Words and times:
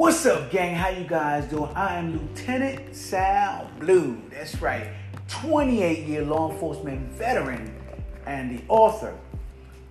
What's 0.00 0.24
up, 0.24 0.50
gang? 0.50 0.74
How 0.74 0.88
you 0.88 1.04
guys 1.04 1.44
doing? 1.44 1.70
I 1.74 1.96
am 1.96 2.12
Lieutenant 2.16 2.96
Sal 2.96 3.70
Blue. 3.78 4.18
That's 4.30 4.62
right, 4.62 4.88
28 5.28 6.06
year 6.06 6.24
law 6.24 6.50
enforcement 6.50 7.12
veteran 7.12 7.70
and 8.24 8.58
the 8.58 8.64
author 8.68 9.14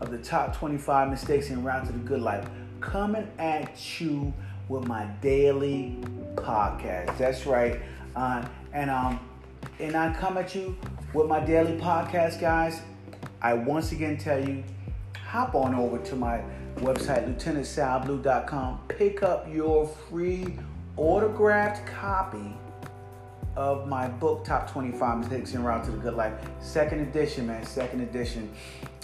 of 0.02 0.10
the 0.10 0.18
top 0.18 0.58
25 0.58 1.12
mistakes 1.12 1.52
in 1.52 1.64
route 1.64 1.86
to 1.86 1.92
the 1.92 2.00
good 2.00 2.22
life. 2.24 2.44
Coming 2.80 3.28
at 3.38 4.02
you 4.02 4.34
with 4.68 4.88
my 4.88 5.06
daily 5.22 5.96
podcast. 6.34 7.16
That's 7.20 7.46
right. 7.46 7.80
Uh, 8.16 8.44
and 8.74 8.90
um, 8.90 9.20
and 9.80 9.96
I 9.96 10.12
come 10.16 10.40
at 10.40 10.56
you 10.56 10.76
with 11.14 11.28
my 11.28 11.40
daily 11.40 11.78
podcast, 11.78 12.42
guys. 12.42 12.82
I 13.44 13.54
once 13.54 13.92
again 13.92 14.18
tell 14.18 14.44
you, 14.44 14.64
hop 15.28 15.54
on 15.54 15.76
over 15.76 16.00
to 16.00 16.16
my 16.16 16.42
website, 16.78 17.28
lieutenantsalblue.com. 17.28 18.82
Pick 18.88 19.24
up 19.24 19.48
your 19.54 19.88
free 19.88 20.56
autographed 20.98 21.86
copy 21.88 22.56
of 23.56 23.88
my 23.88 24.08
book, 24.08 24.46
Top 24.46 24.72
25 24.72 25.20
Mistakes 25.20 25.54
en 25.56 25.64
Route 25.64 25.84
to 25.86 25.92
the 25.92 25.98
Good 25.98 26.14
Life. 26.14 26.34
Second 26.62 27.02
edition, 27.02 27.48
man, 27.48 27.66
second 27.66 28.02
edition. 28.02 28.50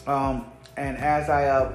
Um, 0.07 0.45
and 0.77 0.97
as 0.97 1.29
I 1.29 1.47
uh, 1.47 1.73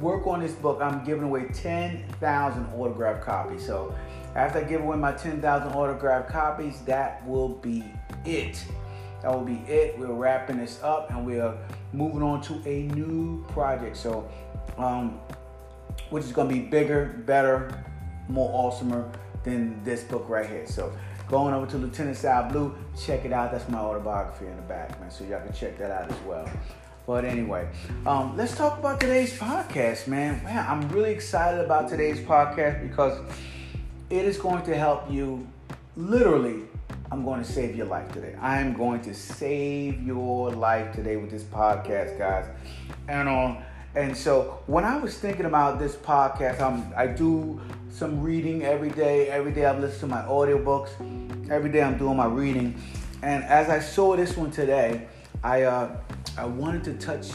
work 0.00 0.26
on 0.26 0.40
this 0.40 0.52
book, 0.52 0.80
I'm 0.80 1.04
giving 1.04 1.24
away 1.24 1.46
10,000 1.52 2.66
autographed 2.74 3.24
copies. 3.24 3.64
So 3.64 3.94
after 4.34 4.58
I 4.58 4.64
give 4.64 4.82
away 4.82 4.96
my 4.96 5.12
10,000 5.12 5.72
autographed 5.72 6.28
copies, 6.28 6.80
that 6.82 7.26
will 7.26 7.48
be 7.48 7.84
it. 8.24 8.64
That 9.22 9.32
will 9.32 9.44
be 9.44 9.62
it. 9.66 9.98
We're 9.98 10.12
wrapping 10.12 10.58
this 10.58 10.80
up 10.82 11.10
and 11.10 11.24
we're 11.24 11.56
moving 11.92 12.22
on 12.22 12.42
to 12.42 12.62
a 12.68 12.82
new 12.88 13.44
project. 13.48 13.96
So, 13.96 14.30
um, 14.76 15.20
which 16.10 16.24
is 16.24 16.32
going 16.32 16.48
to 16.48 16.54
be 16.54 16.60
bigger, 16.60 17.22
better, 17.26 17.84
more 18.28 18.72
awesomer 18.72 19.10
than 19.44 19.82
this 19.84 20.04
book 20.04 20.28
right 20.28 20.48
here. 20.48 20.66
So, 20.66 20.92
going 21.28 21.54
over 21.54 21.66
to 21.66 21.78
Lieutenant 21.78 22.16
Sal 22.16 22.50
Blue, 22.50 22.74
check 23.00 23.24
it 23.24 23.32
out. 23.32 23.52
That's 23.52 23.68
my 23.68 23.78
autobiography 23.78 24.46
in 24.46 24.56
the 24.56 24.62
back, 24.62 25.00
man. 25.00 25.10
So 25.10 25.24
y'all 25.24 25.40
can 25.40 25.52
check 25.52 25.78
that 25.78 25.90
out 25.90 26.10
as 26.10 26.18
well. 26.26 26.48
But 27.06 27.24
anyway, 27.24 27.68
um, 28.04 28.36
let's 28.36 28.56
talk 28.56 28.78
about 28.78 29.00
today's 29.00 29.38
podcast, 29.38 30.08
man. 30.08 30.42
Man, 30.42 30.66
I'm 30.68 30.88
really 30.88 31.12
excited 31.12 31.64
about 31.64 31.88
today's 31.88 32.18
podcast 32.18 32.82
because 32.82 33.20
it 34.10 34.24
is 34.24 34.38
going 34.38 34.64
to 34.64 34.76
help 34.76 35.10
you 35.10 35.46
literally 35.96 36.64
I'm 37.10 37.24
going 37.24 37.42
to 37.42 37.50
save 37.50 37.76
your 37.76 37.86
life 37.86 38.10
today. 38.12 38.34
I 38.40 38.60
am 38.60 38.74
going 38.74 39.00
to 39.02 39.14
save 39.14 40.02
your 40.02 40.50
life 40.50 40.92
today 40.92 41.16
with 41.16 41.30
this 41.30 41.44
podcast, 41.44 42.18
guys. 42.18 42.46
And 43.06 43.28
um, 43.28 43.58
and 43.96 44.14
so 44.14 44.60
when 44.66 44.84
I 44.84 44.98
was 44.98 45.18
thinking 45.18 45.46
about 45.46 45.78
this 45.78 45.96
podcast, 45.96 46.60
um, 46.60 46.92
I 46.94 47.06
do 47.06 47.58
some 47.90 48.22
reading 48.22 48.62
every 48.62 48.90
day. 48.90 49.28
Every 49.28 49.52
day 49.52 49.64
I 49.64 49.76
listen 49.76 50.00
to 50.00 50.06
my 50.14 50.20
audiobooks. 50.22 50.90
Every 51.50 51.72
day 51.72 51.82
I'm 51.82 51.96
doing 51.96 52.16
my 52.16 52.26
reading. 52.26 52.78
And 53.22 53.42
as 53.44 53.70
I 53.70 53.80
saw 53.80 54.14
this 54.14 54.36
one 54.36 54.50
today, 54.50 55.08
I 55.42 55.62
uh, 55.62 55.96
I 56.36 56.44
wanted 56.44 56.84
to 56.84 56.94
touch 56.94 57.30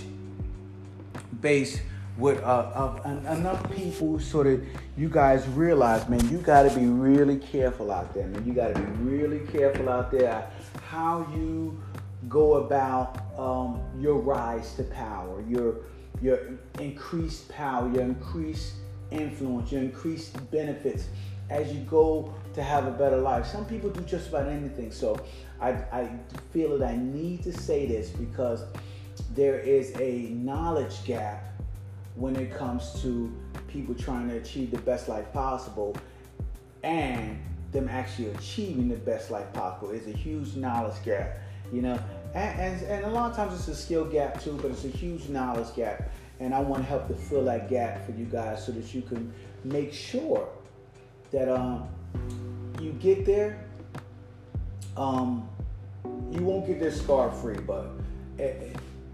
base 1.42 1.82
with 2.18 2.40
uh, 2.44 3.00
enough 3.06 3.72
people 3.72 4.20
so 4.20 4.44
that 4.44 4.62
you 4.96 5.10
guys 5.10 5.48
realize, 5.48 6.08
man, 6.08 6.30
you 6.30 6.38
got 6.38 6.70
to 6.70 6.80
be 6.80 6.86
really 6.86 7.38
careful 7.38 7.92
out 7.92 8.14
there, 8.14 8.28
man. 8.28 8.46
You 8.46 8.54
got 8.54 8.76
to 8.76 8.80
be 8.80 8.92
really 9.04 9.40
careful 9.48 9.90
out 9.90 10.12
there 10.12 10.48
how 10.88 11.26
you 11.34 11.82
go 12.30 12.56
about 12.56 13.18
um, 13.40 13.82
your 14.00 14.20
rise 14.20 14.76
to 14.76 14.84
power, 14.84 15.44
your 15.50 15.78
your 16.22 16.40
increased 16.80 17.50
power, 17.50 17.92
your 17.92 18.04
increased 18.04 18.74
influence, 19.10 19.72
your 19.72 19.82
increased 19.82 20.52
benefits 20.52 21.08
as 21.50 21.74
you 21.74 21.82
go 21.82 22.34
to 22.54 22.64
have 22.64 22.88
a 22.88 22.92
better 22.92 23.18
life. 23.18 23.46
Some 23.46 23.66
people 23.66 23.90
do 23.90 24.02
just 24.02 24.30
about 24.30 24.48
anything. 24.48 24.92
So 24.92 25.20
I, 25.60 25.72
I 25.92 26.10
feel 26.52 26.78
that 26.80 26.90
I 26.90 26.96
need 26.96 27.44
to 27.44 27.52
say 27.54 27.86
this 27.86 28.10
because 28.10 28.64
there 29.36 29.60
is 29.60 29.94
a 30.00 30.30
knowledge 30.30 31.04
gap 31.06 31.44
when 32.16 32.36
it 32.36 32.56
comes 32.56 33.02
to 33.02 33.34
people 33.68 33.96
trying 33.96 34.30
to 34.30 34.38
achieve 34.38 34.72
the 34.72 34.80
best 34.80 35.08
life 35.08 35.32
possible 35.34 35.96
and 36.84 37.40
them 37.72 37.88
actually 37.88 38.30
achieving 38.32 38.90
the 38.90 38.96
best 38.96 39.32
life 39.32 39.52
possible 39.54 39.92
is 39.92 40.08
a 40.08 40.12
huge 40.12 40.56
knowledge 40.56 41.02
gap, 41.04 41.40
you 41.72 41.82
know. 41.82 42.00
And, 42.34 42.60
and, 42.60 42.82
and, 42.84 43.06
a 43.06 43.10
lot 43.10 43.30
of 43.30 43.36
times 43.36 43.54
it's 43.54 43.68
a 43.68 43.76
skill 43.76 44.06
gap 44.06 44.42
too, 44.42 44.58
but 44.62 44.72
it's 44.72 44.86
a 44.86 44.90
huge 44.90 45.28
knowledge 45.28 45.76
gap. 45.76 46.10
And 46.40 46.54
I 46.54 46.60
want 46.60 46.84
to 46.84 46.90
help 46.90 47.08
to 47.10 47.14
fill 47.14 47.44
that 47.46 47.70
gap 47.70 48.06
for 48.06 48.14
you 48.14 48.26
guys 48.26 48.66
so 48.66 48.72
that 48.72 48.94
you 48.94 49.02
can 49.02 49.34
make 49.64 49.94
sure 49.94 50.48
that 51.32 51.50
um, 51.50 51.88
you 52.80 52.94
get 52.94 53.26
there. 53.26 53.66
Um, 54.96 55.48
you 56.32 56.42
won't 56.44 56.66
get 56.66 56.80
there 56.80 56.92
scar 56.92 57.32
free, 57.32 57.58
but 57.58 57.88
uh, 58.40 58.44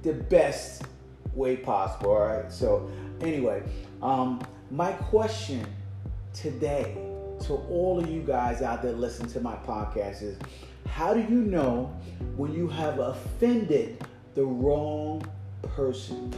the 0.03 0.13
best 0.13 0.83
way 1.33 1.57
possible. 1.57 2.11
All 2.11 2.27
right. 2.27 2.51
So 2.51 2.89
anyway, 3.21 3.63
um, 4.01 4.45
my 4.71 4.91
question 4.91 5.65
today 6.33 6.97
to 7.45 7.53
all 7.53 7.99
of 7.99 8.09
you 8.09 8.21
guys 8.21 8.61
out 8.61 8.81
there 8.81 8.93
listening 8.93 9.29
to 9.31 9.41
my 9.41 9.55
podcast 9.55 10.21
is 10.21 10.37
how 10.97 11.13
do 11.13 11.19
you 11.19 11.43
know 11.43 11.95
when 12.37 12.51
you 12.55 12.67
have 12.67 12.97
offended 12.97 14.03
the 14.33 14.43
wrong 14.43 15.23
person? 15.61 16.33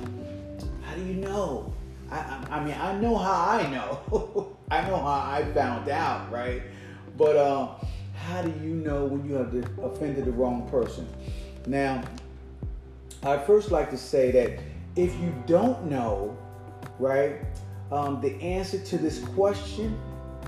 How 0.84 0.96
do 0.96 1.06
you 1.06 1.14
know? 1.14 1.74
I, 2.12 2.46
I, 2.50 2.64
mean, 2.66 2.76
I 2.78 2.94
know 3.00 3.16
how 3.16 3.52
I 3.52 3.70
know. 3.72 4.58
I 4.72 4.82
know 4.82 4.98
how 4.98 5.32
I 5.32 5.50
found 5.54 5.88
out, 5.88 6.30
right? 6.30 6.62
But 7.18 7.38
uh, 7.38 7.70
how 8.14 8.42
do 8.42 8.50
you 8.62 8.74
know 8.76 9.06
when 9.06 9.24
you 9.24 9.36
have 9.36 9.56
offended 9.82 10.26
the 10.26 10.34
wrong 10.34 10.68
person? 10.68 11.08
Now, 11.66 12.04
I 13.24 13.38
first 13.38 13.72
like 13.72 13.90
to 13.92 13.98
say 13.98 14.30
that 14.32 14.60
if 14.98 15.18
you 15.22 15.34
don't 15.48 15.90
know, 15.90 16.38
right, 17.00 17.38
um, 17.94 18.20
the 18.20 18.36
answer 18.42 18.78
to 18.78 18.98
this 18.98 19.20
question 19.20 19.98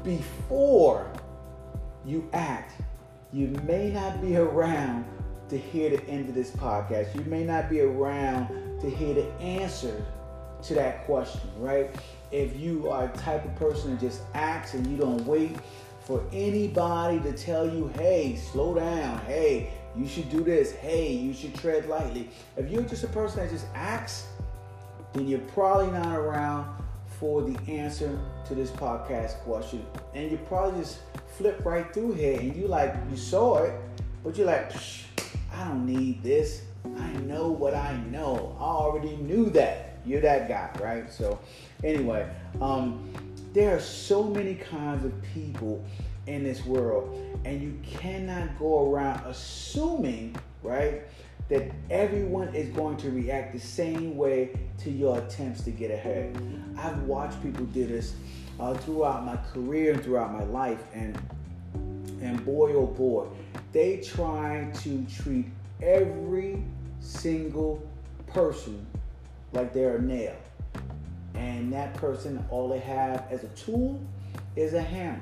before 0.03 1.09
you 2.05 2.29
act, 2.33 2.73
you 3.33 3.47
may 3.63 3.89
not 3.91 4.21
be 4.21 4.37
around 4.37 5.05
to 5.49 5.57
hear 5.57 5.89
the 5.89 6.03
end 6.07 6.29
of 6.29 6.35
this 6.35 6.51
podcast. 6.51 7.15
You 7.15 7.23
may 7.25 7.43
not 7.43 7.69
be 7.69 7.81
around 7.81 8.47
to 8.81 8.89
hear 8.89 9.13
the 9.13 9.31
answer 9.39 10.03
to 10.63 10.73
that 10.75 11.05
question, 11.05 11.41
right? 11.57 11.93
If 12.31 12.57
you 12.57 12.89
are 12.89 13.05
a 13.05 13.17
type 13.17 13.43
of 13.45 13.55
person 13.55 13.91
that 13.91 13.99
just 13.99 14.21
acts 14.33 14.73
and 14.73 14.85
you 14.87 14.97
don't 14.97 15.25
wait 15.25 15.55
for 16.01 16.23
anybody 16.31 17.19
to 17.19 17.33
tell 17.33 17.65
you, 17.65 17.87
hey, 17.95 18.35
slow 18.35 18.75
down, 18.75 19.19
hey, 19.25 19.71
you 19.95 20.07
should 20.07 20.29
do 20.29 20.43
this, 20.43 20.71
hey, 20.73 21.13
you 21.13 21.33
should 21.33 21.53
tread 21.55 21.87
lightly. 21.87 22.29
If 22.57 22.69
you're 22.69 22.83
just 22.83 23.03
a 23.03 23.07
person 23.07 23.41
that 23.41 23.51
just 23.51 23.67
acts 23.75 24.27
then 25.13 25.27
you're 25.27 25.39
probably 25.39 25.91
not 25.91 26.15
around 26.15 26.80
for 27.21 27.43
the 27.43 27.55
answer 27.71 28.19
to 28.47 28.55
this 28.55 28.71
podcast 28.71 29.37
question. 29.41 29.85
And 30.15 30.31
you 30.31 30.39
probably 30.47 30.81
just 30.81 30.97
flip 31.37 31.63
right 31.63 31.93
through 31.93 32.13
here 32.13 32.39
and 32.39 32.55
you 32.55 32.67
like, 32.67 32.95
you 33.11 33.15
saw 33.15 33.59
it, 33.59 33.79
but 34.23 34.35
you're 34.35 34.47
like, 34.47 34.71
I 35.53 35.65
don't 35.65 35.85
need 35.85 36.23
this. 36.23 36.63
I 36.97 37.11
know 37.19 37.51
what 37.51 37.75
I 37.75 37.95
know. 38.09 38.57
I 38.59 38.63
already 38.63 39.15
knew 39.17 39.51
that. 39.51 39.99
You're 40.03 40.21
that 40.21 40.49
guy, 40.49 40.71
right? 40.83 41.13
So, 41.13 41.39
anyway, 41.83 42.27
um, 42.59 43.13
there 43.53 43.75
are 43.75 43.79
so 43.79 44.23
many 44.23 44.55
kinds 44.55 45.05
of 45.05 45.13
people 45.35 45.85
in 46.25 46.43
this 46.43 46.65
world, 46.65 47.19
and 47.45 47.61
you 47.61 47.79
cannot 47.83 48.57
go 48.57 48.91
around 48.91 49.21
assuming, 49.27 50.35
right, 50.63 51.03
that 51.51 51.69
everyone 51.89 52.47
is 52.55 52.69
going 52.69 52.95
to 52.95 53.11
react 53.11 53.51
the 53.51 53.59
same 53.59 54.15
way 54.15 54.57
to 54.77 54.89
your 54.89 55.17
attempts 55.17 55.61
to 55.63 55.69
get 55.69 55.91
ahead. 55.91 56.33
I've 56.77 56.97
watched 57.03 57.43
people 57.43 57.65
do 57.65 57.85
this 57.85 58.13
uh, 58.57 58.73
throughout 58.73 59.25
my 59.25 59.35
career 59.53 59.91
and 59.91 60.01
throughout 60.01 60.31
my 60.31 60.45
life, 60.45 60.81
and 60.93 61.19
and 62.21 62.43
boy 62.45 62.71
oh 62.73 62.85
boy, 62.85 63.27
they 63.73 63.97
try 63.97 64.71
to 64.75 65.05
treat 65.23 65.47
every 65.81 66.63
single 67.01 67.85
person 68.27 68.87
like 69.51 69.73
they're 69.73 69.97
a 69.97 70.01
nail, 70.01 70.37
and 71.33 71.73
that 71.73 71.93
person 71.95 72.41
all 72.49 72.69
they 72.69 72.79
have 72.79 73.25
as 73.29 73.43
a 73.43 73.49
tool 73.49 74.01
is 74.55 74.73
a 74.73 74.81
hammer, 74.81 75.21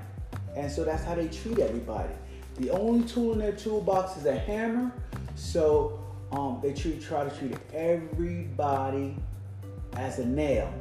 and 0.56 0.72
so 0.72 0.84
that's 0.84 1.04
how 1.04 1.16
they 1.16 1.28
treat 1.28 1.58
everybody. 1.58 2.14
The 2.58 2.70
only 2.70 3.08
tool 3.08 3.34
in 3.34 3.40
their 3.40 3.54
toolbox 3.54 4.16
is 4.18 4.28
a 4.28 4.38
hammer. 4.38 4.92
So 5.36 6.00
um, 6.32 6.60
they 6.62 6.74
treat, 6.74 7.02
try 7.02 7.24
to 7.28 7.36
treat 7.38 7.56
everybody 7.74 9.16
as 9.94 10.20
a 10.20 10.26
nail. 10.26 10.74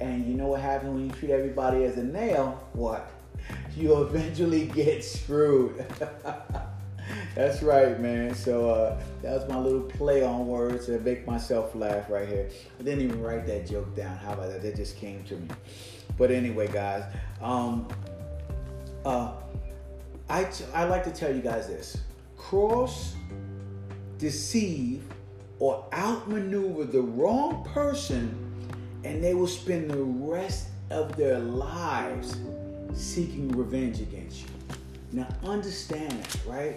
And 0.00 0.26
you 0.26 0.34
know 0.34 0.48
what 0.48 0.60
happens 0.60 0.92
when 0.94 1.04
you 1.06 1.12
treat 1.12 1.30
everybody 1.30 1.84
as 1.84 1.96
a 1.98 2.04
nail? 2.04 2.62
What? 2.72 3.10
You 3.76 4.02
eventually 4.02 4.66
get 4.66 5.04
screwed. 5.04 5.84
That's 7.34 7.62
right, 7.62 8.00
man. 8.00 8.34
So 8.34 8.70
uh, 8.70 8.98
that 9.22 9.32
was 9.34 9.48
my 9.48 9.58
little 9.58 9.82
play 9.82 10.24
on 10.24 10.46
words 10.46 10.86
to 10.86 10.98
make 11.00 11.26
myself 11.26 11.74
laugh 11.74 12.08
right 12.10 12.26
here. 12.26 12.48
I 12.80 12.82
didn't 12.82 13.02
even 13.04 13.20
write 13.22 13.46
that 13.46 13.68
joke 13.68 13.94
down. 13.94 14.16
How 14.16 14.32
about 14.32 14.48
that? 14.48 14.62
That 14.62 14.74
just 14.76 14.96
came 14.96 15.22
to 15.24 15.36
me. 15.36 15.48
But 16.18 16.30
anyway, 16.30 16.68
guys, 16.68 17.04
um, 17.42 17.86
Uh, 19.04 19.32
I, 20.28 20.44
t- 20.44 20.64
I 20.74 20.84
like 20.84 21.04
to 21.04 21.12
tell 21.12 21.32
you 21.32 21.40
guys 21.40 21.68
this 21.68 21.98
cross, 22.36 23.14
deceive, 24.18 25.04
or 25.58 25.84
outmaneuver 25.92 26.84
the 26.84 27.00
wrong 27.00 27.64
person, 27.64 28.34
and 29.04 29.22
they 29.22 29.34
will 29.34 29.46
spend 29.46 29.90
the 29.90 30.02
rest 30.02 30.68
of 30.90 31.16
their 31.16 31.38
lives 31.38 32.36
seeking 32.92 33.48
revenge 33.48 34.00
against 34.00 34.42
you. 34.42 34.48
Now, 35.12 35.28
understand 35.44 36.12
that, 36.12 36.46
right? 36.46 36.76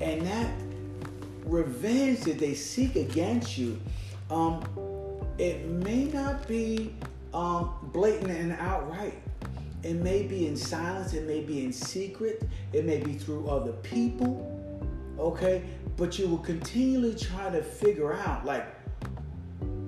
And 0.00 0.22
that 0.26 0.50
revenge 1.44 2.20
that 2.20 2.38
they 2.38 2.54
seek 2.54 2.96
against 2.96 3.56
you, 3.56 3.78
um, 4.30 4.62
it 5.38 5.64
may 5.66 6.04
not 6.04 6.46
be 6.46 6.92
um, 7.32 7.72
blatant 7.92 8.30
and 8.30 8.52
outright. 8.52 9.14
It 9.82 9.94
may 9.94 10.24
be 10.24 10.46
in 10.46 10.56
silence, 10.56 11.14
it 11.14 11.26
may 11.26 11.40
be 11.40 11.64
in 11.64 11.72
secret, 11.72 12.42
it 12.72 12.84
may 12.84 12.98
be 12.98 13.14
through 13.14 13.46
other 13.46 13.72
people, 13.72 14.60
okay? 15.18 15.62
But 15.98 16.18
you 16.18 16.28
will 16.28 16.38
continually 16.38 17.14
try 17.14 17.50
to 17.50 17.60
figure 17.60 18.14
out, 18.14 18.46
like, 18.46 18.66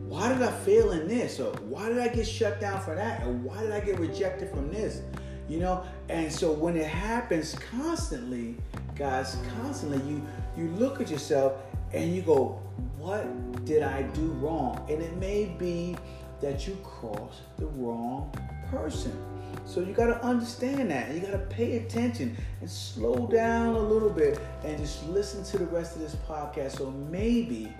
why 0.08 0.28
did 0.32 0.42
I 0.42 0.50
fail 0.50 0.90
in 0.90 1.06
this? 1.06 1.38
Or 1.38 1.52
why 1.60 1.88
did 1.88 1.98
I 1.98 2.08
get 2.08 2.26
shut 2.26 2.60
down 2.60 2.80
for 2.80 2.96
that? 2.96 3.22
Or 3.22 3.30
why 3.30 3.62
did 3.62 3.70
I 3.70 3.80
get 3.80 3.98
rejected 3.98 4.50
from 4.50 4.70
this? 4.70 5.02
You 5.48 5.60
know? 5.60 5.84
And 6.08 6.30
so 6.30 6.52
when 6.52 6.76
it 6.76 6.88
happens 6.88 7.54
constantly, 7.70 8.56
guys, 8.96 9.36
constantly, 9.56 9.98
you 10.10 10.20
you 10.56 10.68
look 10.72 11.00
at 11.00 11.10
yourself 11.10 11.54
and 11.92 12.14
you 12.14 12.22
go, 12.22 12.60
what 12.98 13.64
did 13.64 13.84
I 13.84 14.02
do 14.02 14.26
wrong? 14.42 14.84
And 14.90 15.00
it 15.00 15.16
may 15.16 15.44
be 15.46 15.96
that 16.40 16.66
you 16.66 16.76
crossed 16.82 17.42
the 17.56 17.66
wrong 17.66 18.34
person. 18.70 19.16
So 19.64 19.80
you 19.80 19.92
got 19.92 20.06
to 20.06 20.24
understand 20.24 20.90
that. 20.90 21.14
You 21.14 21.20
got 21.20 21.32
to 21.32 21.38
pay 21.38 21.76
attention 21.78 22.36
and 22.60 22.70
slow 22.70 23.26
down 23.26 23.76
a 23.76 23.80
little 23.80 24.10
bit 24.10 24.40
and 24.64 24.76
just 24.78 25.06
listen 25.08 25.44
to 25.44 25.58
the 25.58 25.66
rest 25.66 25.96
of 25.96 26.02
this 26.02 26.16
podcast. 26.28 26.78
So 26.78 26.90
maybe 26.90 27.72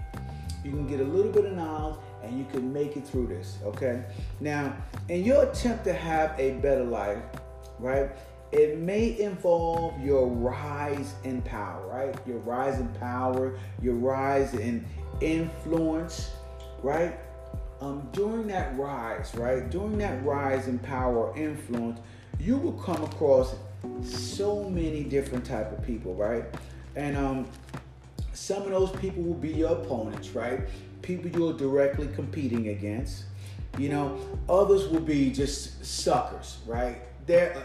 you 0.64 0.70
can 0.70 0.86
get 0.86 1.00
a 1.00 1.04
little 1.04 1.32
bit 1.32 1.46
of 1.46 1.52
knowledge 1.52 1.98
and 2.22 2.38
you 2.38 2.44
can 2.52 2.72
make 2.72 2.96
it 2.96 3.06
through 3.06 3.28
this. 3.28 3.58
Okay. 3.64 4.04
Now, 4.40 4.76
in 5.08 5.24
your 5.24 5.44
attempt 5.44 5.84
to 5.84 5.92
have 5.92 6.38
a 6.38 6.52
better 6.52 6.84
life, 6.84 7.22
right? 7.78 8.10
It 8.52 8.78
may 8.78 9.18
involve 9.20 10.00
your 10.00 10.26
rise 10.26 11.14
in 11.24 11.40
power, 11.42 11.86
right? 11.86 12.14
Your 12.26 12.38
rise 12.38 12.80
in 12.80 12.88
power, 12.94 13.58
your 13.80 13.94
rise 13.94 14.54
in 14.54 14.84
influence, 15.20 16.30
right? 16.82 17.18
Um, 17.80 18.08
during 18.12 18.46
that 18.48 18.76
rise, 18.78 19.32
right? 19.34 19.68
During 19.70 19.98
that 19.98 20.24
rise 20.24 20.68
in 20.68 20.78
power 20.78 21.36
influence, 21.36 22.00
you 22.38 22.56
will 22.56 22.72
come 22.72 23.02
across 23.02 23.54
so 24.02 24.68
many 24.68 25.04
different 25.04 25.44
type 25.44 25.72
of 25.72 25.84
people, 25.84 26.14
right? 26.14 26.44
And 26.96 27.16
um, 27.16 27.48
some 28.32 28.62
of 28.62 28.70
those 28.70 28.90
people 29.00 29.22
will 29.22 29.34
be 29.34 29.52
your 29.52 29.72
opponents, 29.72 30.30
right? 30.30 30.60
People 31.02 31.30
you're 31.30 31.52
directly 31.54 32.08
competing 32.14 32.68
against. 32.68 33.24
You 33.78 33.88
know, 33.88 34.18
others 34.48 34.88
will 34.88 35.00
be 35.00 35.30
just 35.30 35.84
suckers, 35.84 36.58
right? 36.66 37.02
There, 37.26 37.62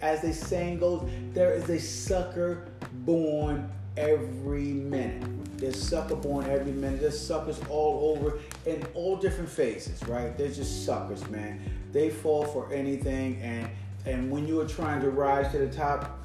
as 0.00 0.22
the 0.22 0.32
saying 0.32 0.78
goes, 0.78 1.08
there 1.32 1.52
is 1.52 1.68
a 1.68 1.78
sucker 1.78 2.68
born 2.92 3.70
every 3.98 4.72
minute. 4.72 5.24
There's 5.58 5.80
sucker 5.80 6.14
born 6.14 6.48
every 6.48 6.72
minute. 6.72 7.00
There's 7.00 7.18
suckers 7.18 7.60
all 7.68 8.16
over 8.16 8.38
in 8.64 8.86
all 8.94 9.16
different 9.16 9.50
phases, 9.50 10.02
right? 10.06 10.36
They're 10.38 10.52
just 10.52 10.86
suckers, 10.86 11.28
man. 11.28 11.60
They 11.92 12.10
fall 12.10 12.44
for 12.44 12.72
anything, 12.72 13.40
and 13.42 13.68
and 14.06 14.30
when 14.30 14.46
you 14.46 14.60
are 14.60 14.68
trying 14.68 15.00
to 15.02 15.10
rise 15.10 15.50
to 15.52 15.58
the 15.58 15.68
top, 15.68 16.20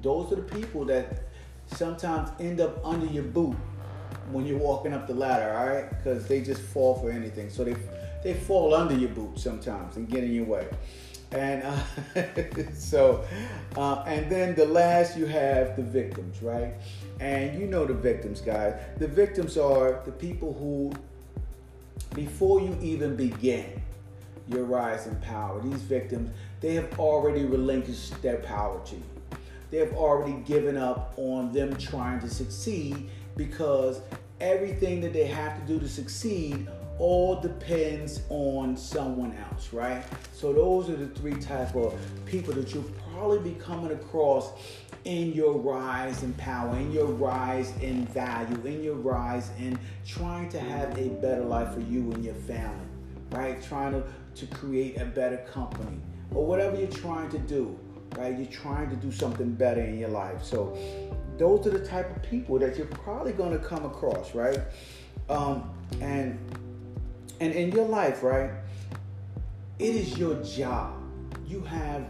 those 0.00 0.32
are 0.32 0.36
the 0.36 0.54
people 0.54 0.84
that 0.86 1.24
sometimes 1.66 2.30
end 2.40 2.60
up 2.60 2.84
under 2.84 3.06
your 3.06 3.24
boot 3.24 3.56
when 4.32 4.46
you're 4.46 4.58
walking 4.58 4.92
up 4.92 5.06
the 5.06 5.14
ladder, 5.14 5.56
all 5.56 5.66
right? 5.66 5.90
Because 5.90 6.26
they 6.26 6.40
just 6.40 6.62
fall 6.62 6.94
for 6.94 7.10
anything. 7.10 7.50
So 7.50 7.64
they 7.64 7.76
they 8.24 8.34
fall 8.34 8.74
under 8.74 8.94
your 8.94 9.10
boot 9.10 9.38
sometimes 9.38 9.96
and 9.96 10.08
get 10.08 10.24
in 10.24 10.32
your 10.32 10.46
way. 10.46 10.66
And 11.30 11.62
uh, 11.62 12.72
so, 12.74 13.24
uh, 13.76 14.02
and 14.06 14.30
then 14.30 14.54
the 14.54 14.64
last 14.64 15.16
you 15.16 15.26
have 15.26 15.76
the 15.76 15.82
victims, 15.82 16.42
right? 16.42 16.72
And 17.20 17.58
you 17.58 17.66
know 17.66 17.84
the 17.84 17.94
victims, 17.94 18.40
guys. 18.40 18.74
The 18.98 19.08
victims 19.08 19.56
are 19.56 20.00
the 20.04 20.12
people 20.12 20.54
who, 20.54 20.92
before 22.14 22.60
you 22.60 22.76
even 22.80 23.16
begin 23.16 23.82
your 24.48 24.64
rise 24.64 25.06
in 25.06 25.16
power, 25.16 25.60
these 25.60 25.82
victims, 25.82 26.30
they 26.60 26.74
have 26.74 26.98
already 26.98 27.44
relinquished 27.44 28.20
their 28.22 28.38
power 28.38 28.80
to 28.86 28.94
you. 28.94 29.02
They 29.70 29.78
have 29.78 29.92
already 29.94 30.32
given 30.44 30.76
up 30.76 31.12
on 31.16 31.52
them 31.52 31.76
trying 31.76 32.20
to 32.20 32.30
succeed 32.30 33.10
because 33.36 34.00
everything 34.40 35.00
that 35.02 35.12
they 35.12 35.26
have 35.26 35.60
to 35.60 35.66
do 35.66 35.78
to 35.78 35.88
succeed 35.88 36.66
all 36.98 37.40
depends 37.40 38.22
on 38.28 38.76
someone 38.76 39.36
else, 39.50 39.72
right? 39.72 40.04
So 40.32 40.52
those 40.52 40.90
are 40.90 40.96
the 40.96 41.08
three 41.08 41.36
type 41.36 41.74
of 41.76 41.94
people 42.26 42.52
that 42.54 42.74
you'll 42.74 42.90
probably 43.12 43.38
be 43.38 43.58
coming 43.58 43.92
across 43.92 44.52
in 45.04 45.32
your 45.32 45.52
rise 45.52 46.22
in 46.22 46.32
power, 46.34 46.76
in 46.76 46.92
your 46.92 47.06
rise 47.06 47.72
in 47.80 48.04
value, 48.06 48.60
in 48.64 48.82
your 48.82 48.96
rise 48.96 49.50
in 49.58 49.78
trying 50.06 50.48
to 50.50 50.60
have 50.60 50.98
a 50.98 51.08
better 51.08 51.44
life 51.44 51.72
for 51.74 51.80
you 51.80 52.10
and 52.12 52.24
your 52.24 52.34
family, 52.34 52.86
right? 53.30 53.62
Trying 53.62 53.92
to, 53.92 54.04
to 54.34 54.46
create 54.54 55.00
a 55.00 55.04
better 55.04 55.38
company 55.50 55.98
or 56.34 56.44
whatever 56.44 56.76
you're 56.76 56.88
trying 56.88 57.30
to 57.30 57.38
do, 57.38 57.78
right? 58.16 58.36
You're 58.36 58.46
trying 58.46 58.90
to 58.90 58.96
do 58.96 59.10
something 59.12 59.52
better 59.54 59.80
in 59.80 59.98
your 59.98 60.10
life. 60.10 60.42
So 60.42 60.76
those 61.38 61.66
are 61.66 61.70
the 61.70 61.86
type 61.86 62.14
of 62.14 62.22
people 62.22 62.58
that 62.58 62.76
you're 62.76 62.86
probably 62.86 63.32
going 63.32 63.52
to 63.52 63.64
come 63.64 63.86
across, 63.86 64.34
right? 64.34 64.60
Um, 65.30 65.70
and 66.00 66.38
and 67.40 67.52
in 67.52 67.72
your 67.72 67.86
life, 67.86 68.22
right? 68.22 68.50
It 69.78 69.94
is 69.94 70.18
your 70.18 70.42
job. 70.42 70.94
You 71.46 71.60
have 71.62 72.04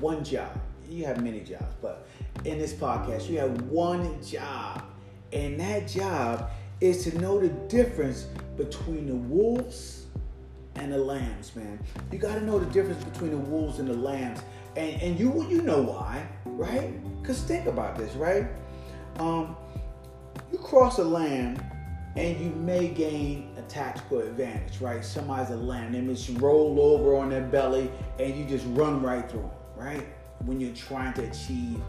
one 0.00 0.24
job. 0.24 0.58
You 0.88 1.04
have 1.06 1.22
many 1.22 1.40
jobs, 1.40 1.74
but 1.80 2.06
in 2.44 2.58
this 2.58 2.72
podcast, 2.74 3.28
you 3.28 3.38
have 3.38 3.62
one 3.62 4.22
job. 4.22 4.82
And 5.32 5.58
that 5.60 5.88
job 5.88 6.50
is 6.80 7.04
to 7.04 7.18
know 7.18 7.40
the 7.40 7.48
difference 7.48 8.26
between 8.56 9.06
the 9.06 9.14
wolves 9.14 10.06
and 10.74 10.92
the 10.92 10.98
lambs, 10.98 11.54
man. 11.54 11.78
You 12.10 12.18
got 12.18 12.34
to 12.34 12.44
know 12.44 12.58
the 12.58 12.66
difference 12.66 13.02
between 13.04 13.30
the 13.30 13.38
wolves 13.38 13.78
and 13.78 13.88
the 13.88 13.94
lambs. 13.94 14.40
And, 14.76 15.00
and 15.02 15.18
you 15.18 15.46
you 15.48 15.62
know 15.62 15.82
why, 15.82 16.26
right? 16.44 16.92
Because 17.20 17.40
think 17.42 17.66
about 17.66 17.96
this, 17.96 18.14
right? 18.14 18.46
Um, 19.18 19.56
you 20.50 20.58
cross 20.58 20.98
a 20.98 21.04
lamb 21.04 21.62
and 22.16 22.38
you 22.38 22.50
may 22.50 22.88
gain 22.88 23.54
a 23.56 23.62
tactical 23.62 24.20
advantage, 24.20 24.80
right? 24.80 25.04
Somebody's 25.04 25.50
a 25.50 25.56
lamb, 25.56 25.92
they 25.92 26.00
just 26.14 26.38
roll 26.40 26.80
over 26.80 27.16
on 27.16 27.30
their 27.30 27.42
belly 27.42 27.90
and 28.18 28.36
you 28.36 28.44
just 28.44 28.66
run 28.68 29.02
right 29.02 29.28
through 29.30 29.40
them, 29.40 29.50
right? 29.76 30.06
When 30.44 30.60
you're 30.60 30.74
trying 30.74 31.14
to 31.14 31.24
achieve 31.24 31.80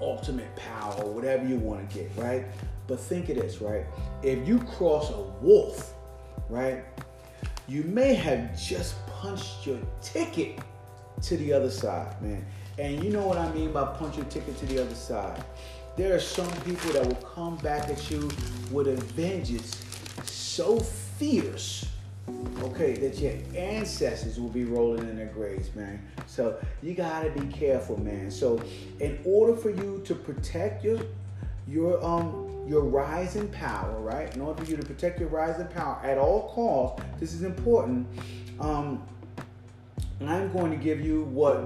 ultimate 0.00 0.54
power 0.56 0.94
or 1.02 1.12
whatever 1.12 1.46
you 1.46 1.56
want 1.56 1.88
to 1.88 1.96
get, 1.96 2.10
right? 2.16 2.44
But 2.86 3.00
think 3.00 3.28
of 3.28 3.36
this, 3.36 3.60
right? 3.60 3.86
If 4.22 4.46
you 4.46 4.58
cross 4.58 5.10
a 5.10 5.22
wolf, 5.40 5.94
right, 6.48 6.84
you 7.68 7.82
may 7.84 8.14
have 8.14 8.58
just 8.60 8.94
punched 9.06 9.66
your 9.66 9.78
ticket 10.02 10.58
to 11.22 11.36
the 11.36 11.52
other 11.52 11.70
side, 11.70 12.20
man. 12.20 12.44
And 12.78 13.02
you 13.02 13.10
know 13.10 13.26
what 13.26 13.38
I 13.38 13.50
mean 13.52 13.72
by 13.72 13.84
punch 13.96 14.16
your 14.16 14.26
ticket 14.26 14.58
to 14.58 14.66
the 14.66 14.82
other 14.82 14.94
side. 14.94 15.42
There 15.96 16.12
are 16.12 16.20
some 16.20 16.50
people 16.62 16.92
that 16.92 17.06
will 17.06 17.14
come 17.14 17.56
back 17.58 17.88
at 17.88 18.10
you 18.10 18.28
with 18.72 18.88
a 18.88 18.96
vengeance 18.96 19.80
so 20.24 20.80
fierce, 20.80 21.86
okay, 22.62 22.94
that 22.94 23.18
your 23.18 23.34
ancestors 23.56 24.40
will 24.40 24.48
be 24.48 24.64
rolling 24.64 25.08
in 25.08 25.16
their 25.16 25.26
graves, 25.26 25.72
man. 25.76 26.04
So 26.26 26.58
you 26.82 26.94
gotta 26.94 27.30
be 27.30 27.46
careful, 27.46 27.96
man. 28.00 28.28
So 28.32 28.60
in 28.98 29.20
order 29.24 29.54
for 29.54 29.70
you 29.70 30.02
to 30.04 30.14
protect 30.16 30.84
your 30.84 30.98
your 31.68 32.04
um 32.04 32.66
your 32.66 32.82
rise 32.82 33.36
in 33.36 33.46
power, 33.48 34.00
right? 34.00 34.34
In 34.34 34.40
order 34.40 34.64
for 34.64 34.70
you 34.70 34.76
to 34.76 34.84
protect 34.84 35.20
your 35.20 35.28
rise 35.28 35.60
in 35.60 35.68
power 35.68 36.00
at 36.02 36.18
all 36.18 36.48
costs, 36.48 37.04
this 37.20 37.34
is 37.34 37.42
important. 37.42 38.06
Um, 38.58 39.06
I'm 40.22 40.52
going 40.52 40.70
to 40.70 40.76
give 40.76 41.00
you 41.00 41.24
what 41.24 41.56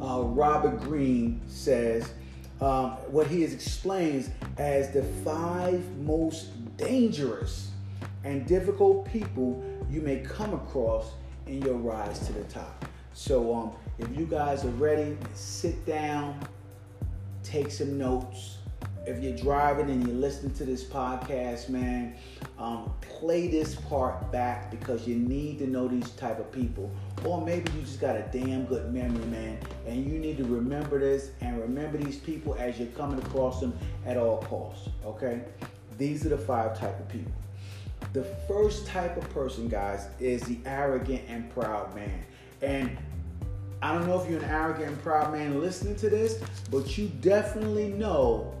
uh, 0.00 0.22
Robert 0.22 0.80
Greene 0.80 1.40
says 1.46 2.12
um, 2.60 2.90
what 3.10 3.26
he 3.26 3.44
explains 3.44 4.30
as 4.56 4.90
the 4.90 5.02
five 5.24 5.84
most 5.98 6.48
dangerous 6.76 7.70
and 8.24 8.46
difficult 8.46 9.04
people 9.10 9.62
you 9.90 10.00
may 10.00 10.18
come 10.18 10.54
across 10.54 11.12
in 11.46 11.62
your 11.62 11.74
rise 11.74 12.18
to 12.26 12.32
the 12.32 12.44
top. 12.44 12.84
So, 13.14 13.54
um, 13.54 13.72
if 13.98 14.16
you 14.16 14.26
guys 14.26 14.64
are 14.64 14.70
ready, 14.70 15.16
sit 15.34 15.84
down, 15.86 16.38
take 17.42 17.70
some 17.70 17.98
notes. 17.98 18.58
If 19.06 19.22
you're 19.22 19.36
driving 19.36 19.90
and 19.90 20.06
you're 20.06 20.16
listening 20.16 20.52
to 20.54 20.64
this 20.64 20.84
podcast, 20.84 21.68
man, 21.68 22.14
um, 22.58 22.92
play 23.00 23.48
this 23.48 23.74
part 23.74 24.30
back 24.30 24.70
because 24.70 25.08
you 25.08 25.16
need 25.16 25.58
to 25.60 25.66
know 25.66 25.88
these 25.88 26.10
type 26.10 26.38
of 26.38 26.52
people 26.52 26.90
Or 27.24 27.44
maybe 27.44 27.70
you 27.72 27.82
just 27.82 28.00
got 28.00 28.16
a 28.16 28.24
damn 28.32 28.64
good 28.66 28.92
memory, 28.92 29.24
man, 29.26 29.58
and 29.86 30.04
you 30.04 30.18
need 30.18 30.38
to 30.38 30.44
remember 30.44 30.98
this 30.98 31.30
and 31.40 31.60
remember 31.60 31.98
these 31.98 32.16
people 32.16 32.54
as 32.58 32.78
you're 32.78 32.88
coming 32.88 33.18
across 33.18 33.60
them 33.60 33.76
at 34.06 34.16
all 34.16 34.38
costs. 34.42 34.88
Okay? 35.04 35.42
These 35.96 36.24
are 36.26 36.30
the 36.30 36.38
five 36.38 36.78
type 36.78 36.98
of 36.98 37.08
people. 37.08 37.32
The 38.12 38.24
first 38.46 38.86
type 38.86 39.16
of 39.16 39.28
person, 39.30 39.68
guys, 39.68 40.08
is 40.20 40.42
the 40.42 40.58
arrogant 40.64 41.22
and 41.28 41.50
proud 41.50 41.94
man. 41.94 42.24
And 42.62 42.96
I 43.82 43.92
don't 43.92 44.06
know 44.06 44.20
if 44.20 44.30
you're 44.30 44.40
an 44.40 44.48
arrogant 44.48 44.88
and 44.88 45.02
proud 45.02 45.32
man 45.32 45.60
listening 45.60 45.96
to 45.96 46.10
this, 46.10 46.42
but 46.70 46.96
you 46.96 47.08
definitely 47.20 47.88
know 47.88 48.54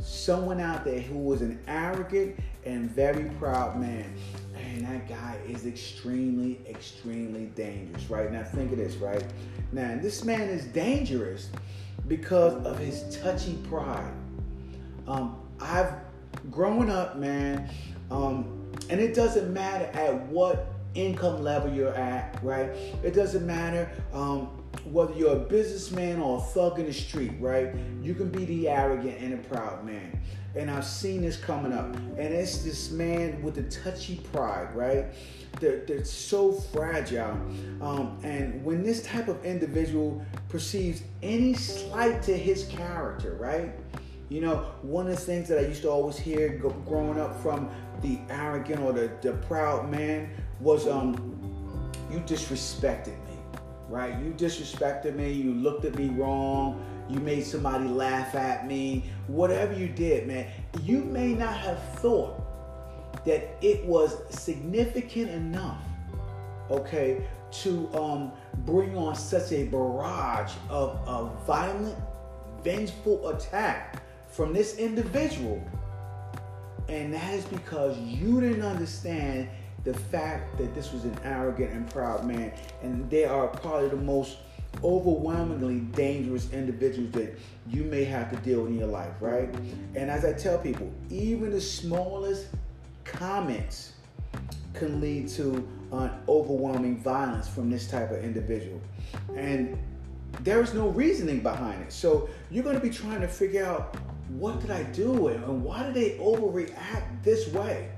someone 0.00 0.60
out 0.60 0.84
there 0.84 1.00
who 1.00 1.18
was 1.18 1.42
an 1.42 1.60
arrogant 1.68 2.38
and 2.64 2.90
very 2.90 3.24
proud 3.38 3.78
man. 3.78 4.12
And 4.70 4.86
that 4.86 5.08
guy 5.08 5.36
is 5.48 5.66
extremely, 5.66 6.60
extremely 6.68 7.46
dangerous, 7.56 8.08
right? 8.08 8.30
Now, 8.30 8.44
think 8.44 8.70
of 8.70 8.78
this, 8.78 8.94
right? 8.96 9.24
Now, 9.72 9.98
this 10.00 10.24
man 10.24 10.42
is 10.42 10.64
dangerous 10.66 11.50
because 12.06 12.64
of 12.64 12.78
his 12.78 13.18
touchy 13.20 13.58
pride. 13.68 14.12
Um, 15.08 15.36
I've 15.60 15.92
grown 16.52 16.88
up, 16.88 17.16
man, 17.16 17.68
um, 18.12 18.70
and 18.88 19.00
it 19.00 19.12
doesn't 19.12 19.52
matter 19.52 19.86
at 19.86 20.14
what 20.28 20.72
income 20.94 21.42
level 21.42 21.72
you're 21.72 21.94
at, 21.94 22.38
right? 22.42 22.68
It 23.02 23.12
doesn't 23.12 23.44
matter 23.44 23.90
um, 24.12 24.59
whether 24.84 25.12
you're 25.14 25.36
a 25.36 25.40
businessman 25.40 26.20
or 26.20 26.38
a 26.38 26.40
thug 26.40 26.78
in 26.78 26.86
the 26.86 26.92
street, 26.92 27.32
right? 27.40 27.74
You 28.02 28.14
can 28.14 28.30
be 28.30 28.44
the 28.44 28.68
arrogant 28.68 29.20
and 29.20 29.32
the 29.32 29.48
proud 29.48 29.84
man. 29.84 30.20
And 30.56 30.70
I've 30.70 30.86
seen 30.86 31.22
this 31.22 31.36
coming 31.36 31.72
up. 31.72 31.94
And 31.94 32.34
it's 32.34 32.62
this 32.62 32.90
man 32.90 33.42
with 33.42 33.54
the 33.54 33.62
touchy 33.64 34.16
pride, 34.32 34.74
right? 34.74 35.06
They're, 35.60 35.84
they're 35.86 36.04
so 36.04 36.52
fragile. 36.52 37.38
Um, 37.80 38.18
and 38.22 38.64
when 38.64 38.82
this 38.82 39.02
type 39.02 39.28
of 39.28 39.44
individual 39.44 40.24
perceives 40.48 41.02
any 41.22 41.54
slight 41.54 42.22
to 42.24 42.36
his 42.36 42.64
character, 42.64 43.36
right? 43.40 43.72
You 44.28 44.40
know, 44.40 44.72
one 44.82 45.08
of 45.08 45.16
the 45.16 45.20
things 45.20 45.48
that 45.48 45.58
I 45.58 45.62
used 45.62 45.82
to 45.82 45.90
always 45.90 46.16
hear 46.16 46.58
growing 46.86 47.18
up 47.18 47.40
from 47.42 47.68
the 48.00 48.18
arrogant 48.30 48.80
or 48.80 48.92
the, 48.92 49.10
the 49.20 49.32
proud 49.32 49.90
man 49.90 50.30
was 50.60 50.86
um 50.86 51.14
you 52.10 52.18
disrespected 52.20 53.16
right? 53.90 54.16
You 54.22 54.32
disrespected 54.32 55.16
me, 55.16 55.32
you 55.32 55.52
looked 55.52 55.84
at 55.84 55.96
me 55.96 56.08
wrong, 56.08 56.82
you 57.08 57.18
made 57.18 57.44
somebody 57.44 57.88
laugh 57.88 58.34
at 58.36 58.66
me, 58.66 59.04
whatever 59.26 59.74
you 59.74 59.88
did, 59.88 60.28
man, 60.28 60.46
you 60.82 60.98
may 60.98 61.34
not 61.34 61.56
have 61.58 61.82
thought 61.98 62.40
that 63.24 63.56
it 63.60 63.84
was 63.84 64.22
significant 64.30 65.28
enough, 65.30 65.82
okay, 66.70 67.26
to 67.50 67.92
um, 67.94 68.32
bring 68.58 68.96
on 68.96 69.16
such 69.16 69.50
a 69.50 69.64
barrage 69.64 70.52
of 70.68 71.00
a 71.06 71.28
violent, 71.44 71.98
vengeful 72.62 73.28
attack 73.30 74.02
from 74.28 74.54
this 74.54 74.78
individual. 74.78 75.60
And 76.88 77.12
that 77.12 77.34
is 77.34 77.44
because 77.46 77.98
you 77.98 78.40
didn't 78.40 78.62
understand 78.62 79.48
the 79.84 79.94
fact 79.94 80.58
that 80.58 80.74
this 80.74 80.92
was 80.92 81.04
an 81.04 81.16
arrogant 81.24 81.72
and 81.72 81.90
proud 81.90 82.26
man, 82.26 82.52
and 82.82 83.08
they 83.10 83.24
are 83.24 83.48
probably 83.48 83.88
the 83.88 83.96
most 83.96 84.38
overwhelmingly 84.84 85.80
dangerous 85.80 86.52
individuals 86.52 87.10
that 87.12 87.38
you 87.66 87.82
may 87.84 88.04
have 88.04 88.30
to 88.30 88.36
deal 88.36 88.62
with 88.62 88.70
in 88.70 88.78
your 88.78 88.86
life, 88.86 89.12
right? 89.20 89.48
And 89.96 90.10
as 90.10 90.24
I 90.24 90.32
tell 90.32 90.58
people, 90.58 90.90
even 91.10 91.50
the 91.50 91.60
smallest 91.60 92.48
comments 93.04 93.94
can 94.74 95.00
lead 95.00 95.28
to 95.28 95.66
an 95.92 96.10
overwhelming 96.28 96.98
violence 96.98 97.48
from 97.48 97.70
this 97.70 97.88
type 97.88 98.10
of 98.10 98.22
individual. 98.22 98.80
And 99.34 99.76
there 100.40 100.62
is 100.62 100.72
no 100.72 100.88
reasoning 100.88 101.40
behind 101.40 101.82
it. 101.82 101.92
So 101.92 102.28
you're 102.50 102.62
going 102.62 102.76
to 102.76 102.82
be 102.82 102.90
trying 102.90 103.20
to 103.22 103.28
figure 103.28 103.64
out 103.64 103.96
what 104.28 104.60
did 104.60 104.70
I 104.70 104.84
do 104.84 105.28
and 105.28 105.64
why 105.64 105.82
did 105.82 105.94
they 105.94 106.10
overreact 106.18 107.24
this 107.24 107.48
way? 107.48 107.90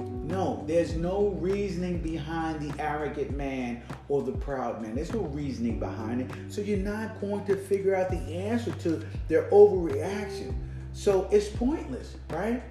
No, 0.00 0.64
there's 0.66 0.94
no 0.94 1.28
reasoning 1.40 2.00
behind 2.00 2.60
the 2.60 2.82
arrogant 2.82 3.36
man 3.36 3.82
or 4.08 4.22
the 4.22 4.32
proud 4.32 4.82
man. 4.82 4.94
There's 4.94 5.12
no 5.12 5.20
reasoning 5.20 5.78
behind 5.78 6.22
it. 6.22 6.30
So 6.48 6.60
you're 6.60 6.78
not 6.78 7.20
going 7.20 7.44
to 7.46 7.56
figure 7.56 7.94
out 7.94 8.10
the 8.10 8.18
answer 8.18 8.72
to 8.72 9.04
their 9.28 9.48
overreaction. 9.50 10.54
So 10.92 11.28
it's 11.30 11.48
pointless, 11.48 12.16
right? 12.30 12.62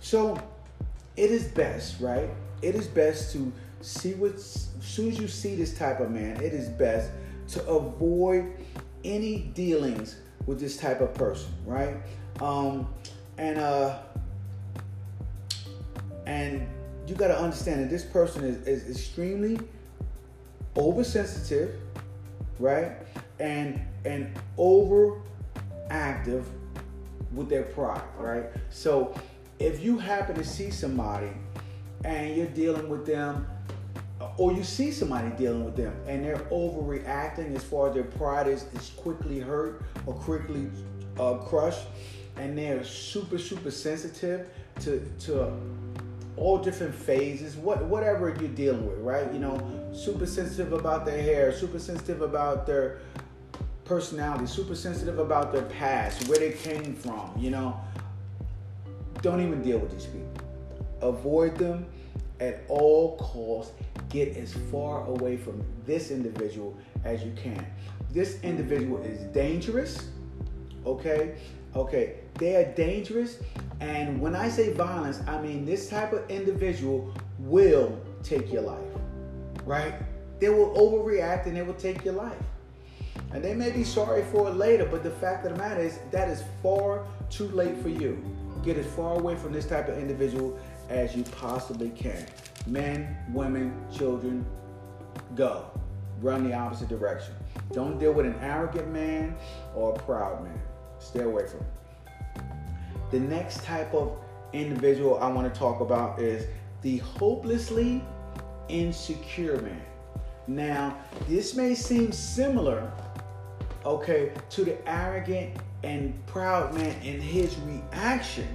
So 0.00 0.40
it 1.16 1.30
is 1.30 1.44
best, 1.44 2.00
right? 2.00 2.30
It 2.62 2.74
is 2.74 2.86
best 2.86 3.32
to 3.34 3.52
see 3.82 4.14
what, 4.14 4.34
as 4.34 4.70
soon 4.80 5.08
as 5.08 5.18
you 5.18 5.28
see 5.28 5.54
this 5.54 5.76
type 5.76 6.00
of 6.00 6.10
man, 6.10 6.40
it 6.40 6.52
is 6.52 6.68
best 6.68 7.10
to 7.48 7.66
avoid 7.66 8.52
any 9.04 9.50
dealings 9.54 10.16
with 10.46 10.60
this 10.60 10.76
type 10.76 11.00
of 11.00 11.12
person, 11.14 11.52
right? 11.66 11.96
Um, 12.40 12.88
and 13.38 13.58
uh, 13.58 13.98
and 16.26 16.66
you 17.06 17.14
got 17.14 17.28
to 17.28 17.38
understand 17.38 17.82
that 17.82 17.90
this 17.90 18.04
person 18.04 18.44
is, 18.44 18.66
is 18.66 18.88
extremely 18.90 19.58
oversensitive, 20.76 21.74
right? 22.58 22.92
And 23.38 23.80
and 24.04 24.32
overactive 24.58 26.44
with 27.32 27.48
their 27.48 27.62
pride, 27.62 28.02
right? 28.18 28.44
So 28.70 29.14
if 29.58 29.82
you 29.82 29.98
happen 29.98 30.34
to 30.36 30.44
see 30.44 30.70
somebody 30.70 31.30
and 32.04 32.36
you're 32.36 32.46
dealing 32.46 32.88
with 32.88 33.06
them, 33.06 33.46
or 34.36 34.52
you 34.52 34.64
see 34.64 34.90
somebody 34.90 35.30
dealing 35.36 35.64
with 35.64 35.76
them 35.76 35.94
and 36.06 36.24
they're 36.24 36.36
overreacting 36.50 37.54
as 37.54 37.64
far 37.64 37.88
as 37.88 37.94
their 37.94 38.04
pride 38.04 38.46
is, 38.46 38.64
is 38.74 38.90
quickly 38.96 39.40
hurt 39.40 39.82
or 40.06 40.14
quickly 40.14 40.68
uh, 41.18 41.34
crushed, 41.34 41.86
and 42.36 42.56
they're 42.56 42.84
super 42.84 43.38
super 43.38 43.70
sensitive 43.70 44.46
to 44.80 45.00
to 45.18 45.52
all 46.36 46.58
different 46.58 46.94
phases, 46.94 47.56
what 47.56 47.84
whatever 47.84 48.28
you're 48.28 48.48
dealing 48.48 48.86
with, 48.86 48.98
right? 48.98 49.32
You 49.32 49.38
know, 49.38 49.90
super 49.92 50.26
sensitive 50.26 50.72
about 50.72 51.04
their 51.04 51.20
hair, 51.20 51.52
super 51.52 51.78
sensitive 51.78 52.22
about 52.22 52.66
their 52.66 53.00
personality, 53.84 54.46
super 54.46 54.74
sensitive 54.74 55.18
about 55.18 55.52
their 55.52 55.62
past, 55.62 56.28
where 56.28 56.38
they 56.38 56.52
came 56.52 56.94
from, 56.94 57.32
you 57.36 57.50
know. 57.50 57.78
Don't 59.20 59.40
even 59.40 59.62
deal 59.62 59.78
with 59.78 59.92
these 59.92 60.06
people. 60.06 60.32
Avoid 61.00 61.56
them 61.56 61.86
at 62.40 62.62
all 62.68 63.16
costs. 63.18 63.72
Get 64.08 64.36
as 64.36 64.52
far 64.70 65.06
away 65.06 65.36
from 65.36 65.62
this 65.86 66.10
individual 66.10 66.76
as 67.04 67.22
you 67.22 67.32
can. 67.36 67.64
This 68.10 68.40
individual 68.42 69.02
is 69.02 69.20
dangerous, 69.32 70.08
okay? 70.84 71.36
Okay, 71.74 72.16
they 72.34 72.56
are 72.56 72.72
dangerous. 72.72 73.38
And 73.80 74.20
when 74.20 74.36
I 74.36 74.48
say 74.48 74.72
violence, 74.72 75.20
I 75.26 75.40
mean 75.40 75.64
this 75.64 75.88
type 75.88 76.12
of 76.12 76.28
individual 76.30 77.12
will 77.38 77.98
take 78.22 78.52
your 78.52 78.62
life, 78.62 78.78
right? 79.64 79.94
They 80.38 80.48
will 80.48 80.74
overreact 80.76 81.46
and 81.46 81.56
they 81.56 81.62
will 81.62 81.74
take 81.74 82.04
your 82.04 82.14
life. 82.14 82.36
And 83.32 83.42
they 83.42 83.54
may 83.54 83.70
be 83.70 83.84
sorry 83.84 84.22
for 84.24 84.48
it 84.48 84.56
later, 84.56 84.84
but 84.84 85.02
the 85.02 85.10
fact 85.10 85.46
of 85.46 85.52
the 85.52 85.58
matter 85.58 85.80
is 85.80 85.98
that 86.10 86.28
is 86.28 86.44
far 86.62 87.06
too 87.30 87.48
late 87.48 87.76
for 87.78 87.88
you. 87.88 88.22
Get 88.62 88.76
as 88.76 88.86
far 88.86 89.18
away 89.18 89.36
from 89.36 89.52
this 89.52 89.66
type 89.66 89.88
of 89.88 89.98
individual 89.98 90.58
as 90.88 91.16
you 91.16 91.24
possibly 91.24 91.90
can. 91.90 92.26
Men, 92.66 93.16
women, 93.32 93.74
children, 93.92 94.44
go. 95.34 95.70
Run 96.20 96.48
the 96.48 96.54
opposite 96.54 96.88
direction. 96.88 97.34
Don't 97.72 97.98
deal 97.98 98.12
with 98.12 98.26
an 98.26 98.36
arrogant 98.40 98.92
man 98.92 99.34
or 99.74 99.94
a 99.94 99.98
proud 99.98 100.44
man. 100.44 100.60
Stay 101.02 101.22
away 101.22 101.46
from 101.46 101.60
it. 101.60 101.66
The 103.10 103.20
next 103.20 103.64
type 103.64 103.92
of 103.92 104.16
individual 104.52 105.18
I 105.18 105.28
want 105.28 105.52
to 105.52 105.58
talk 105.58 105.80
about 105.80 106.18
is 106.20 106.46
the 106.82 106.98
hopelessly 106.98 108.02
insecure 108.68 109.60
man. 109.60 109.82
Now, 110.46 110.96
this 111.28 111.54
may 111.54 111.74
seem 111.74 112.12
similar, 112.12 112.90
okay, 113.84 114.32
to 114.50 114.64
the 114.64 114.88
arrogant 114.88 115.56
and 115.82 116.14
proud 116.26 116.74
man 116.74 116.94
in 117.02 117.20
his 117.20 117.56
reaction, 117.58 118.48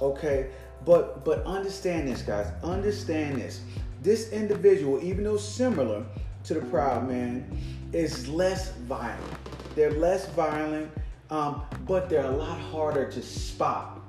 okay, 0.00 0.50
but 0.84 1.24
but 1.24 1.44
understand 1.44 2.08
this, 2.08 2.22
guys. 2.22 2.46
Understand 2.62 3.40
this. 3.40 3.60
This 4.02 4.30
individual, 4.30 5.02
even 5.02 5.24
though 5.24 5.36
similar 5.36 6.04
to 6.44 6.54
the 6.54 6.60
proud 6.62 7.08
man, 7.08 7.58
is 7.92 8.28
less 8.28 8.72
violent. 8.88 9.74
They're 9.74 9.90
less 9.90 10.28
violent 10.30 10.90
um, 11.30 11.62
but 11.86 12.08
they're 12.08 12.24
a 12.24 12.36
lot 12.36 12.58
harder 12.58 13.10
to 13.10 13.22
spot, 13.22 14.00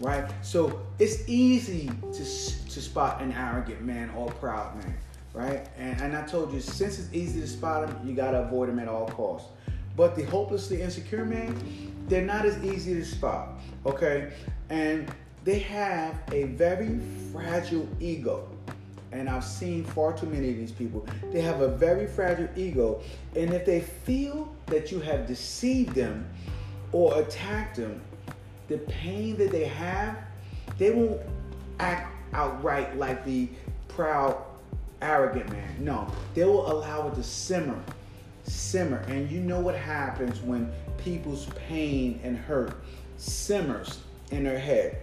right? 0.00 0.30
So 0.42 0.80
it's 0.98 1.28
easy 1.28 1.90
to, 2.00 2.18
to 2.18 2.80
spot 2.80 3.20
an 3.20 3.32
arrogant 3.32 3.82
man 3.82 4.10
or 4.10 4.30
proud 4.32 4.76
man, 4.76 4.94
right? 5.32 5.68
And, 5.78 6.00
and 6.00 6.16
I 6.16 6.26
told 6.26 6.52
you, 6.52 6.60
since 6.60 6.98
it's 6.98 7.12
easy 7.12 7.40
to 7.40 7.46
spot 7.46 7.86
them, 7.86 8.08
you 8.08 8.14
gotta 8.14 8.42
avoid 8.42 8.68
them 8.68 8.78
at 8.78 8.88
all 8.88 9.06
costs. 9.08 9.48
But 9.96 10.16
the 10.16 10.24
hopelessly 10.24 10.82
insecure 10.82 11.24
man, 11.24 11.56
they're 12.08 12.24
not 12.24 12.44
as 12.44 12.62
easy 12.64 12.94
to 12.94 13.04
spot, 13.04 13.60
okay? 13.86 14.32
And 14.70 15.12
they 15.44 15.58
have 15.60 16.18
a 16.32 16.44
very 16.44 16.98
fragile 17.30 17.86
ego. 18.00 18.48
and 19.12 19.28
I've 19.28 19.44
seen 19.44 19.84
far 19.84 20.12
too 20.12 20.26
many 20.26 20.50
of 20.50 20.56
these 20.56 20.72
people, 20.72 21.06
they 21.30 21.40
have 21.42 21.60
a 21.60 21.68
very 21.68 22.06
fragile 22.06 22.48
ego. 22.56 23.00
And 23.36 23.54
if 23.54 23.64
they 23.64 23.80
feel 23.80 24.52
that 24.66 24.90
you 24.90 24.98
have 25.00 25.28
deceived 25.28 25.94
them 25.94 26.28
or 26.94 27.20
attacked 27.20 27.74
them, 27.74 28.00
the 28.68 28.78
pain 28.78 29.36
that 29.36 29.50
they 29.50 29.64
have, 29.64 30.16
they 30.78 30.92
won't 30.92 31.20
act 31.80 32.12
outright 32.32 32.96
like 32.96 33.24
the 33.24 33.48
proud, 33.88 34.40
arrogant 35.02 35.50
man. 35.50 35.74
No, 35.80 36.06
they 36.34 36.44
will 36.44 36.70
allow 36.70 37.08
it 37.08 37.16
to 37.16 37.22
simmer, 37.24 37.82
simmer. 38.44 38.98
And 39.08 39.28
you 39.28 39.40
know 39.40 39.58
what 39.58 39.74
happens 39.74 40.40
when 40.40 40.70
people's 40.96 41.46
pain 41.68 42.20
and 42.22 42.38
hurt 42.38 42.72
simmers 43.16 43.98
in 44.30 44.44
their 44.44 44.58
head 44.58 45.02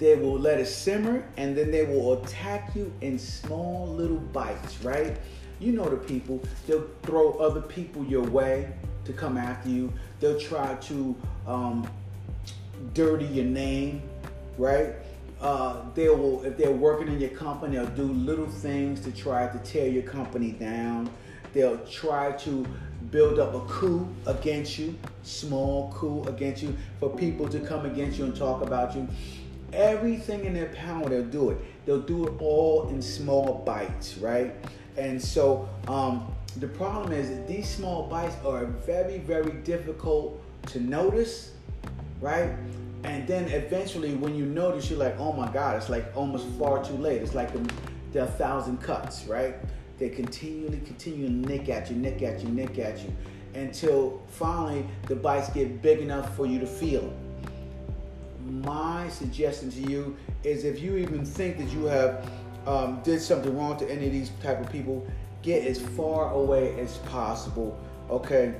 they 0.00 0.14
will 0.14 0.38
let 0.38 0.58
it 0.58 0.66
simmer 0.66 1.22
and 1.36 1.54
then 1.54 1.70
they 1.70 1.84
will 1.84 2.14
attack 2.22 2.74
you 2.74 2.90
in 3.02 3.18
small 3.18 3.86
little 3.86 4.16
bites, 4.16 4.82
right? 4.82 5.18
You 5.58 5.72
know 5.72 5.90
the 5.90 5.98
people, 5.98 6.40
they'll 6.66 6.88
throw 7.02 7.32
other 7.32 7.60
people 7.60 8.02
your 8.06 8.22
way 8.22 8.72
to 9.10 9.18
come 9.18 9.36
after 9.36 9.68
you. 9.68 9.92
They'll 10.20 10.38
try 10.38 10.74
to 10.74 11.16
um, 11.46 11.90
dirty 12.94 13.26
your 13.26 13.46
name, 13.46 14.02
right? 14.58 14.94
Uh, 15.40 15.82
they 15.94 16.08
will, 16.08 16.44
if 16.44 16.56
they're 16.56 16.70
working 16.70 17.08
in 17.08 17.20
your 17.20 17.30
company, 17.30 17.76
they'll 17.76 17.86
do 17.86 18.12
little 18.12 18.46
things 18.46 19.00
to 19.00 19.12
try 19.12 19.48
to 19.48 19.58
tear 19.58 19.88
your 19.88 20.02
company 20.02 20.52
down. 20.52 21.10
They'll 21.52 21.78
try 21.86 22.32
to 22.32 22.66
build 23.10 23.38
up 23.38 23.54
a 23.54 23.60
coup 23.60 24.06
against 24.26 24.78
you, 24.78 24.96
small 25.22 25.92
coup 25.92 26.22
against 26.24 26.62
you, 26.62 26.76
for 27.00 27.08
people 27.16 27.48
to 27.48 27.58
come 27.58 27.86
against 27.86 28.18
you 28.18 28.26
and 28.26 28.36
talk 28.36 28.62
about 28.62 28.94
you 28.94 29.08
everything 29.72 30.44
in 30.44 30.54
their 30.54 30.68
power, 30.74 31.08
they'll 31.08 31.24
do 31.24 31.50
it. 31.50 31.58
They'll 31.86 32.00
do 32.00 32.26
it 32.26 32.34
all 32.40 32.88
in 32.88 33.00
small 33.00 33.62
bites, 33.64 34.18
right? 34.18 34.54
And 34.96 35.22
so 35.22 35.68
um, 35.88 36.32
the 36.56 36.68
problem 36.68 37.12
is 37.12 37.28
that 37.28 37.46
these 37.46 37.68
small 37.68 38.08
bites 38.08 38.36
are 38.44 38.64
very, 38.64 39.18
very 39.18 39.52
difficult 39.62 40.42
to 40.68 40.80
notice, 40.80 41.52
right? 42.20 42.52
And 43.04 43.26
then 43.26 43.48
eventually, 43.48 44.14
when 44.14 44.34
you 44.34 44.46
notice, 44.46 44.90
you're 44.90 44.98
like, 44.98 45.18
oh 45.18 45.32
my 45.32 45.50
God, 45.52 45.76
it's 45.76 45.88
like 45.88 46.04
almost 46.14 46.46
far 46.58 46.84
too 46.84 46.96
late. 46.96 47.22
It's 47.22 47.34
like 47.34 47.52
the, 47.52 47.72
the 48.12 48.26
thousand 48.26 48.82
cuts, 48.82 49.24
right? 49.24 49.56
They 49.98 50.08
continually 50.08 50.80
continue 50.80 51.26
to 51.26 51.32
nick 51.32 51.68
at 51.68 51.90
you, 51.90 51.96
nick 51.96 52.22
at 52.22 52.42
you, 52.42 52.48
nick 52.48 52.78
at 52.78 52.98
you, 53.00 53.14
until 53.54 54.22
finally 54.28 54.86
the 55.06 55.16
bites 55.16 55.50
get 55.50 55.82
big 55.82 56.00
enough 56.00 56.36
for 56.36 56.46
you 56.46 56.58
to 56.58 56.66
feel 56.66 57.02
them 57.02 57.30
my 58.50 59.08
suggestion 59.08 59.70
to 59.70 59.80
you 59.90 60.16
is 60.44 60.64
if 60.64 60.80
you 60.80 60.96
even 60.96 61.24
think 61.24 61.58
that 61.58 61.70
you 61.72 61.84
have 61.84 62.28
um, 62.66 63.00
did 63.02 63.20
something 63.20 63.56
wrong 63.56 63.76
to 63.78 63.90
any 63.90 64.06
of 64.06 64.12
these 64.12 64.30
type 64.42 64.60
of 64.60 64.70
people, 64.70 65.06
get 65.42 65.66
as 65.66 65.80
far 65.80 66.32
away 66.32 66.78
as 66.78 66.98
possible, 66.98 67.78
okay, 68.10 68.54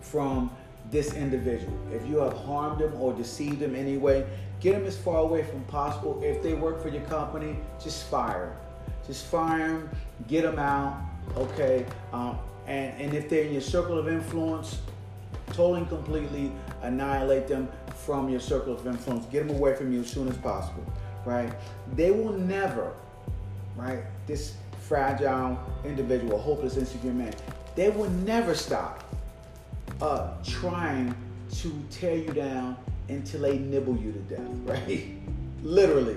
from 0.00 0.50
this 0.90 1.14
individual. 1.14 1.76
If 1.92 2.06
you 2.06 2.18
have 2.18 2.32
harmed 2.32 2.80
them 2.80 2.94
or 3.00 3.12
deceived 3.12 3.60
them 3.60 3.74
anyway, 3.74 4.26
get 4.60 4.74
them 4.74 4.86
as 4.86 4.96
far 4.96 5.18
away 5.18 5.42
from 5.42 5.62
possible. 5.64 6.20
If 6.22 6.42
they 6.42 6.54
work 6.54 6.82
for 6.82 6.88
your 6.88 7.02
company, 7.02 7.56
just 7.82 8.06
fire 8.06 8.46
them. 8.46 8.56
Just 9.06 9.26
fire 9.26 9.68
them, 9.68 9.90
get 10.28 10.42
them 10.42 10.58
out, 10.58 11.02
okay. 11.36 11.84
Um, 12.12 12.38
and 12.66 12.98
and 13.00 13.14
if 13.14 13.28
they're 13.28 13.44
in 13.44 13.52
your 13.52 13.60
circle 13.60 13.98
of 13.98 14.08
influence, 14.08 14.80
totally 15.48 15.80
and 15.80 15.88
completely 15.88 16.52
annihilate 16.82 17.46
them 17.46 17.68
from 18.04 18.28
your 18.28 18.40
circle 18.40 18.72
of 18.72 18.86
influence. 18.86 19.26
Get 19.26 19.46
them 19.46 19.56
away 19.56 19.74
from 19.74 19.92
you 19.92 20.00
as 20.00 20.08
soon 20.08 20.28
as 20.28 20.36
possible, 20.38 20.84
right? 21.26 21.52
They 21.94 22.10
will 22.10 22.32
never, 22.32 22.92
right? 23.76 24.04
This 24.26 24.54
fragile 24.88 25.58
individual, 25.84 26.38
hopeless, 26.38 26.76
insecure 26.76 27.12
man, 27.12 27.34
they 27.74 27.90
will 27.90 28.10
never 28.10 28.54
stop 28.54 29.04
uh, 30.00 30.34
trying 30.44 31.14
to 31.50 31.84
tear 31.90 32.16
you 32.16 32.32
down 32.32 32.76
until 33.08 33.42
they 33.42 33.58
nibble 33.58 33.96
you 33.96 34.12
to 34.12 34.18
death, 34.20 34.48
right? 34.64 35.04
Literally. 35.62 36.16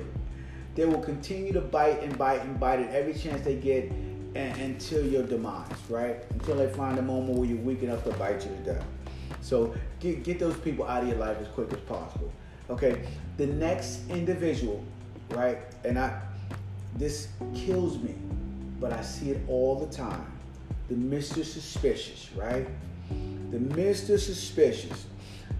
They 0.75 0.85
will 0.85 1.01
continue 1.01 1.53
to 1.53 1.61
bite 1.61 2.03
and 2.03 2.15
bite 2.17 2.41
and 2.41 2.59
bite 2.59 2.79
at 2.79 2.93
every 2.93 3.13
chance 3.13 3.43
they 3.43 3.55
get 3.55 3.91
and, 4.35 4.61
until 4.61 5.05
your 5.05 5.23
demise, 5.23 5.71
right? 5.89 6.23
Until 6.31 6.57
they 6.57 6.69
find 6.69 6.99
a 6.99 7.01
moment 7.01 7.39
where 7.39 7.47
you're 7.47 7.57
weak 7.57 7.81
enough 7.81 8.03
to 8.03 8.11
bite 8.11 8.43
you 8.45 8.51
to 8.51 8.73
death. 8.73 8.85
So 9.41 9.73
get, 9.99 10.23
get 10.23 10.39
those 10.39 10.55
people 10.57 10.85
out 10.85 11.01
of 11.01 11.09
your 11.09 11.17
life 11.17 11.37
as 11.41 11.47
quick 11.47 11.73
as 11.73 11.79
possible. 11.79 12.31
Okay. 12.69 13.07
The 13.37 13.47
next 13.47 14.07
individual, 14.09 14.83
right? 15.31 15.59
And 15.83 15.97
I 15.97 16.21
this 16.97 17.27
kills 17.53 17.99
me, 17.99 18.15
but 18.79 18.93
I 18.93 19.01
see 19.01 19.31
it 19.31 19.41
all 19.47 19.75
the 19.75 19.93
time. 19.95 20.25
The 20.89 20.95
Mr. 20.95 21.43
Suspicious, 21.43 22.29
right? 22.35 22.67
The 23.51 23.57
Mr. 23.57 24.19
Suspicious. 24.19 25.05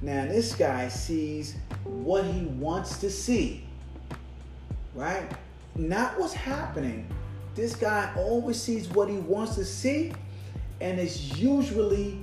Now 0.01 0.25
this 0.25 0.55
guy 0.55 0.87
sees 0.87 1.55
what 1.83 2.25
he 2.25 2.45
wants 2.45 2.97
to 2.99 3.09
see, 3.09 3.65
right? 4.93 5.29
Not 5.75 6.19
what's 6.19 6.33
happening. 6.33 7.07
This 7.55 7.75
guy 7.75 8.13
always 8.15 8.61
sees 8.61 8.89
what 8.89 9.09
he 9.09 9.17
wants 9.17 9.55
to 9.55 9.65
see, 9.65 10.13
and 10.81 10.99
it's 10.99 11.37
usually 11.37 12.19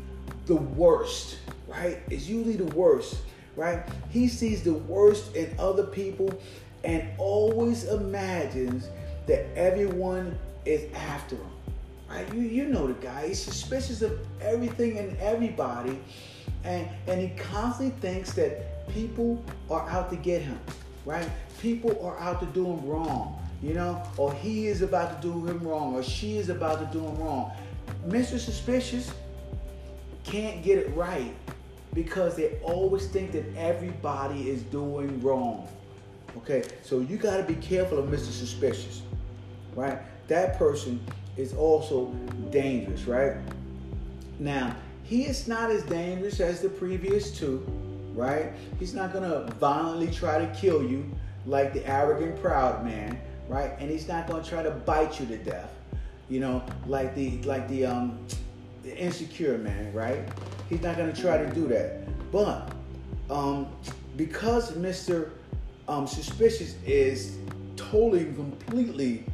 the 0.46 0.57
worst 0.57 1.38
right, 1.74 2.00
It's 2.11 2.26
usually 2.26 2.57
the 2.57 2.72
worst, 2.76 3.18
right? 3.57 3.83
He 4.11 4.28
sees 4.28 4.62
the 4.62 4.74
worst 4.74 5.35
in 5.35 5.54
other 5.59 5.85
people 5.85 6.33
and 6.85 7.09
always 7.18 7.85
imagines 7.85 8.88
that 9.26 9.46
everyone 9.57 10.38
is 10.64 10.92
after 10.94 11.37
him. 11.37 11.50
Right? 12.09 12.33
You, 12.35 12.40
you 12.42 12.66
know 12.66 12.87
the 12.87 12.94
guy. 12.94 13.29
He's 13.29 13.42
suspicious 13.42 14.03
of 14.03 14.18
everything 14.40 14.98
and 14.98 15.16
everybody. 15.18 15.98
And, 16.62 16.88
and 17.07 17.20
he 17.20 17.29
constantly 17.37 17.94
thinks 18.00 18.33
that 18.35 18.88
people 18.88 19.44
are 19.70 19.88
out 19.88 20.11
to 20.11 20.16
get 20.16 20.42
him. 20.42 20.59
Right? 21.05 21.29
People 21.61 21.98
are 22.05 22.18
out 22.18 22.40
to 22.40 22.46
do 22.46 22.66
him 22.66 22.87
wrong. 22.87 23.40
You 23.62 23.72
know, 23.72 24.03
or 24.18 24.35
he 24.35 24.66
is 24.66 24.83
about 24.83 25.22
to 25.22 25.27
do 25.27 25.46
him 25.46 25.66
wrong, 25.66 25.94
or 25.94 26.03
she 26.03 26.37
is 26.37 26.50
about 26.50 26.81
to 26.81 26.98
do 26.98 27.03
him 27.03 27.16
wrong. 27.16 27.50
Mr. 28.07 28.38
Suspicious 28.38 29.11
can't 30.22 30.62
get 30.62 30.77
it 30.77 30.94
right 30.94 31.35
because 31.94 32.37
they 32.37 32.59
always 32.62 33.07
think 33.07 33.33
that 33.33 33.44
everybody 33.57 34.50
is 34.50 34.62
doing 34.64 35.22
wrong. 35.22 35.66
Okay, 36.37 36.64
so 36.83 37.00
you 37.00 37.16
got 37.16 37.38
to 37.38 37.42
be 37.42 37.55
careful 37.55 37.98
of 37.98 38.07
Mr. 38.07 38.33
Suspicious, 38.33 39.03
right? 39.74 39.98
That 40.28 40.58
person 40.58 41.00
is 41.37 41.52
also 41.54 42.06
dangerous, 42.50 43.04
right? 43.04 43.37
Now, 44.38 44.74
he 45.02 45.24
is 45.24 45.46
not 45.46 45.70
as 45.70 45.82
dangerous 45.82 46.40
as 46.40 46.60
the 46.60 46.68
previous 46.68 47.37
two, 47.37 47.64
right? 48.14 48.52
He's 48.78 48.94
not 48.94 49.12
to 49.12 49.52
violently 49.58 50.10
try 50.10 50.38
to 50.38 50.46
kill 50.54 50.82
you 50.82 51.04
like 51.46 51.72
the 51.72 51.87
arrogant, 51.87 52.40
proud 52.40 52.84
man, 52.84 53.20
right? 53.48 53.72
And 53.78 53.90
he's 53.90 54.08
not 54.08 54.26
to 54.28 54.42
try 54.42 54.62
to 54.62 54.70
bite 54.70 55.20
you 55.20 55.26
to 55.26 55.37
death, 55.37 55.70
you 56.28 56.40
know, 56.40 56.62
like 56.87 57.14
the 57.14 57.42
like 57.42 57.68
the 57.68 57.84
um 57.84 58.18
the 58.82 58.96
insecure 58.96 59.58
man, 59.58 59.92
right? 59.92 60.20
He's 60.68 60.80
not 60.80 60.96
to 60.96 61.12
try 61.12 61.38
to 61.38 61.52
do 61.52 61.66
that. 61.68 62.32
But 62.32 62.70
um, 63.30 63.68
because 64.16 64.72
Mr. 64.72 65.30
Um, 65.88 66.06
Suspicious 66.06 66.76
is 66.87 67.38
totally 67.76 68.24
completely 68.24 69.24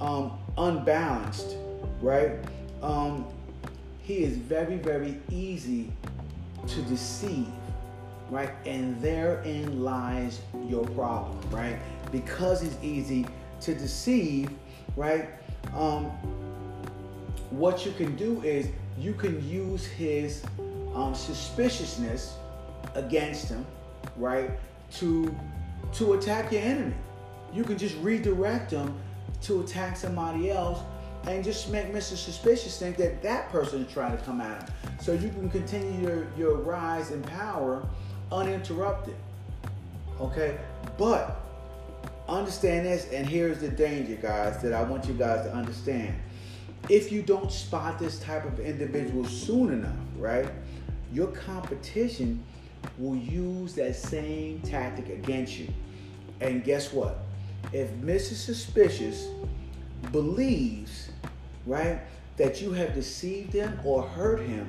um, 0.00 0.38
unbalanced, 0.56 1.56
right? 2.00 2.32
Um, 2.82 3.26
he 4.02 4.24
is 4.24 4.36
very, 4.36 4.76
very 4.76 5.20
easy 5.30 5.92
to 6.66 6.82
deceive, 6.82 7.48
right? 8.30 8.50
And 8.66 9.00
therein 9.00 9.82
lies 9.82 10.40
your 10.66 10.84
problem, 10.88 11.38
right? 11.50 11.78
Because 12.10 12.60
he's 12.60 12.76
easy 12.82 13.26
to 13.60 13.74
deceive, 13.74 14.50
right? 14.96 15.28
Um, 15.74 16.06
what 17.50 17.84
you 17.84 17.92
can 17.92 18.16
do 18.16 18.42
is 18.42 18.68
you 18.98 19.12
can 19.12 19.46
use 19.48 19.86
his 19.86 20.42
um, 20.94 21.14
suspiciousness 21.14 22.36
against 22.94 23.48
him, 23.48 23.66
right, 24.16 24.50
to 24.94 25.34
to 25.94 26.12
attack 26.12 26.52
your 26.52 26.62
enemy. 26.62 26.94
You 27.52 27.64
can 27.64 27.76
just 27.76 27.96
redirect 27.98 28.70
them 28.70 28.94
to 29.42 29.60
attack 29.60 29.96
somebody 29.96 30.50
else 30.50 30.80
and 31.26 31.44
just 31.44 31.70
make 31.70 31.92
Mr. 31.92 32.16
Suspicious 32.16 32.78
think 32.78 32.96
that 32.96 33.22
that 33.22 33.50
person 33.50 33.84
is 33.84 33.92
trying 33.92 34.16
to 34.16 34.22
come 34.24 34.40
at 34.40 34.62
him. 34.62 34.74
So 35.00 35.12
you 35.12 35.28
can 35.28 35.50
continue 35.50 36.00
your, 36.00 36.26
your 36.36 36.56
rise 36.56 37.10
in 37.10 37.22
power 37.22 37.86
uninterrupted. 38.32 39.16
Okay? 40.20 40.58
But 40.96 41.40
understand 42.28 42.86
this, 42.86 43.10
and 43.12 43.26
here's 43.26 43.60
the 43.60 43.68
danger, 43.68 44.16
guys, 44.16 44.62
that 44.62 44.72
I 44.72 44.82
want 44.82 45.06
you 45.06 45.14
guys 45.14 45.44
to 45.46 45.52
understand. 45.52 46.14
If 46.88 47.12
you 47.12 47.22
don't 47.22 47.52
spot 47.52 47.98
this 47.98 48.18
type 48.20 48.46
of 48.46 48.58
individual 48.60 49.24
soon 49.26 49.72
enough, 49.72 49.96
right? 50.16 50.48
your 51.12 51.28
competition 51.28 52.42
will 52.98 53.16
use 53.16 53.74
that 53.74 53.96
same 53.96 54.60
tactic 54.60 55.08
against 55.08 55.58
you. 55.58 55.68
And 56.40 56.64
guess 56.64 56.92
what? 56.92 57.18
If 57.72 57.90
Mrs. 57.94 58.36
Suspicious 58.36 59.28
believes, 60.12 61.10
right, 61.66 62.00
that 62.36 62.60
you 62.60 62.72
have 62.72 62.94
deceived 62.94 63.52
him 63.52 63.78
or 63.84 64.02
hurt 64.02 64.40
him, 64.40 64.66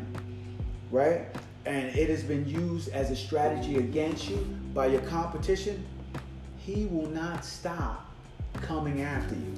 right, 0.91 1.27
and 1.65 1.95
it 1.95 2.09
has 2.09 2.23
been 2.23 2.47
used 2.47 2.89
as 2.89 3.11
a 3.11 3.15
strategy 3.15 3.77
against 3.77 4.29
you 4.29 4.37
by 4.73 4.87
your 4.87 5.01
competition, 5.01 5.85
he 6.57 6.85
will 6.85 7.09
not 7.09 7.45
stop 7.45 8.11
coming 8.53 9.01
after 9.01 9.35
you. 9.35 9.53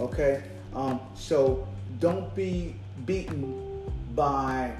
Okay? 0.00 0.42
Um, 0.74 1.00
so 1.14 1.66
don't 2.00 2.34
be 2.34 2.76
beaten 3.06 3.90
by 4.14 4.72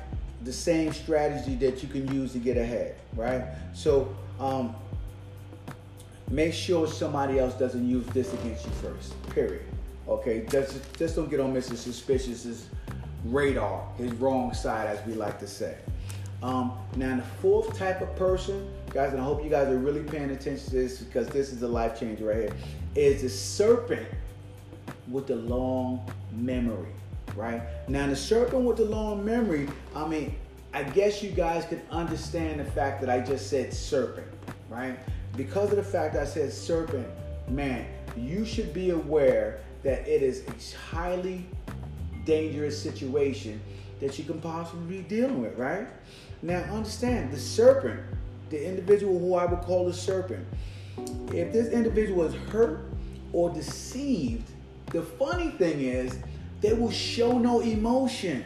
the 0.44 0.52
same 0.52 0.92
strategy 0.92 1.54
that 1.56 1.82
you 1.82 1.88
can 1.88 2.12
use 2.12 2.32
to 2.32 2.38
get 2.38 2.56
ahead, 2.56 2.96
right? 3.16 3.44
So 3.72 4.14
um, 4.38 4.74
make 6.30 6.52
sure 6.52 6.86
somebody 6.86 7.38
else 7.38 7.54
doesn't 7.54 7.88
use 7.88 8.06
this 8.08 8.32
against 8.34 8.64
you 8.64 8.72
first, 8.82 9.14
period. 9.30 9.64
Okay? 10.08 10.46
Just, 10.50 10.80
just 10.98 11.16
don't 11.16 11.30
get 11.30 11.40
on 11.40 11.54
Mr. 11.54 11.76
Suspicious's 11.76 12.68
radar, 13.24 13.86
his 13.96 14.12
wrong 14.14 14.52
side, 14.52 14.86
as 14.86 15.04
we 15.06 15.14
like 15.14 15.38
to 15.40 15.46
say. 15.46 15.76
Um, 16.42 16.72
now, 16.96 17.16
the 17.16 17.22
fourth 17.22 17.76
type 17.78 18.02
of 18.02 18.14
person, 18.16 18.68
guys, 18.90 19.12
and 19.12 19.20
I 19.20 19.24
hope 19.24 19.42
you 19.42 19.50
guys 19.50 19.68
are 19.68 19.78
really 19.78 20.02
paying 20.02 20.30
attention 20.30 20.66
to 20.66 20.70
this 20.70 20.98
because 21.00 21.26
this 21.28 21.52
is 21.52 21.62
a 21.62 21.68
life 21.68 21.98
changer 21.98 22.26
right 22.26 22.36
here, 22.36 22.52
is 22.94 23.22
the 23.22 23.30
serpent 23.30 24.06
with 25.08 25.26
the 25.26 25.36
long 25.36 26.06
memory, 26.32 26.92
right? 27.34 27.62
Now, 27.88 28.06
the 28.06 28.16
serpent 28.16 28.64
with 28.64 28.76
the 28.76 28.84
long 28.84 29.24
memory, 29.24 29.68
I 29.94 30.06
mean, 30.06 30.36
I 30.74 30.82
guess 30.82 31.22
you 31.22 31.30
guys 31.30 31.64
can 31.64 31.80
understand 31.90 32.60
the 32.60 32.64
fact 32.64 33.00
that 33.00 33.08
I 33.08 33.20
just 33.20 33.48
said 33.48 33.72
serpent, 33.72 34.26
right? 34.68 34.98
Because 35.36 35.70
of 35.70 35.76
the 35.76 35.82
fact 35.82 36.16
I 36.16 36.24
said 36.24 36.52
serpent, 36.52 37.06
man, 37.48 37.86
you 38.16 38.44
should 38.44 38.72
be 38.72 38.90
aware 38.90 39.60
that 39.82 40.06
it 40.06 40.22
is 40.22 40.44
a 40.46 40.94
highly 40.94 41.44
dangerous 42.24 42.80
situation 42.80 43.60
that 44.00 44.18
you 44.18 44.24
can 44.24 44.40
possibly 44.40 44.98
be 44.98 45.02
dealing 45.02 45.42
with, 45.42 45.56
right? 45.58 45.88
Now, 46.42 46.60
understand 46.72 47.32
the 47.32 47.38
serpent, 47.38 48.00
the 48.50 48.66
individual 48.66 49.18
who 49.18 49.34
I 49.34 49.46
would 49.46 49.60
call 49.60 49.86
the 49.86 49.92
serpent, 49.92 50.46
if 51.32 51.52
this 51.52 51.68
individual 51.68 52.24
is 52.24 52.34
hurt 52.50 52.86
or 53.32 53.50
deceived, 53.50 54.50
the 54.86 55.02
funny 55.02 55.50
thing 55.50 55.80
is 55.80 56.18
they 56.60 56.72
will 56.72 56.90
show 56.90 57.36
no 57.38 57.60
emotion. 57.60 58.44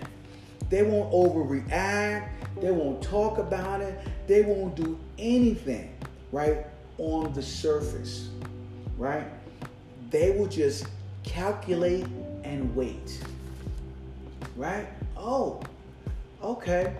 They 0.70 0.82
won't 0.82 1.12
overreact. 1.12 2.30
They 2.60 2.70
won't 2.70 3.02
talk 3.02 3.38
about 3.38 3.80
it. 3.80 3.98
They 4.26 4.42
won't 4.42 4.74
do 4.74 4.98
anything, 5.18 5.94
right, 6.32 6.66
on 6.98 7.32
the 7.32 7.42
surface, 7.42 8.28
right? 8.96 9.26
They 10.10 10.38
will 10.38 10.46
just 10.46 10.86
calculate 11.22 12.06
and 12.44 12.74
wait, 12.74 13.22
right? 14.56 14.88
Oh, 15.16 15.60
okay. 16.42 16.94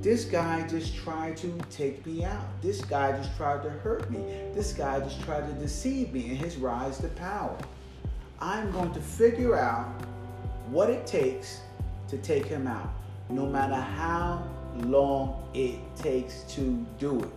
This 0.00 0.24
guy 0.24 0.66
just 0.68 0.96
tried 0.96 1.36
to 1.38 1.52
take 1.70 2.06
me 2.06 2.24
out. 2.24 2.46
This 2.62 2.80
guy 2.82 3.12
just 3.16 3.36
tried 3.36 3.62
to 3.62 3.70
hurt 3.70 4.10
me. 4.10 4.18
This 4.54 4.72
guy 4.72 5.00
just 5.00 5.20
tried 5.22 5.46
to 5.46 5.52
deceive 5.54 6.12
me 6.12 6.30
in 6.30 6.36
his 6.36 6.56
rise 6.56 6.98
to 6.98 7.08
power. 7.08 7.56
I'm 8.40 8.70
going 8.70 8.92
to 8.94 9.00
figure 9.00 9.56
out 9.56 9.88
what 10.70 10.90
it 10.90 11.06
takes 11.06 11.60
to 12.08 12.18
take 12.18 12.46
him 12.46 12.66
out, 12.66 12.88
no 13.28 13.46
matter 13.46 13.74
how 13.74 14.46
long 14.84 15.42
it 15.54 15.78
takes 15.96 16.42
to 16.54 16.86
do 16.98 17.20
it. 17.20 17.30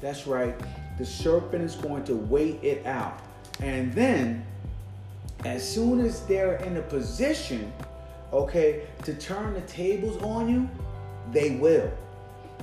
That's 0.00 0.26
right. 0.26 0.54
The 0.98 1.04
serpent 1.04 1.62
is 1.62 1.74
going 1.74 2.04
to 2.04 2.14
wait 2.14 2.62
it 2.62 2.86
out. 2.86 3.20
And 3.60 3.92
then, 3.92 4.44
as 5.44 5.66
soon 5.68 6.00
as 6.00 6.24
they're 6.26 6.56
in 6.56 6.76
a 6.76 6.82
position, 6.82 7.72
okay, 8.32 8.86
to 9.04 9.14
turn 9.14 9.54
the 9.54 9.60
tables 9.62 10.20
on 10.22 10.48
you, 10.48 10.68
they 11.32 11.56
will. 11.56 11.90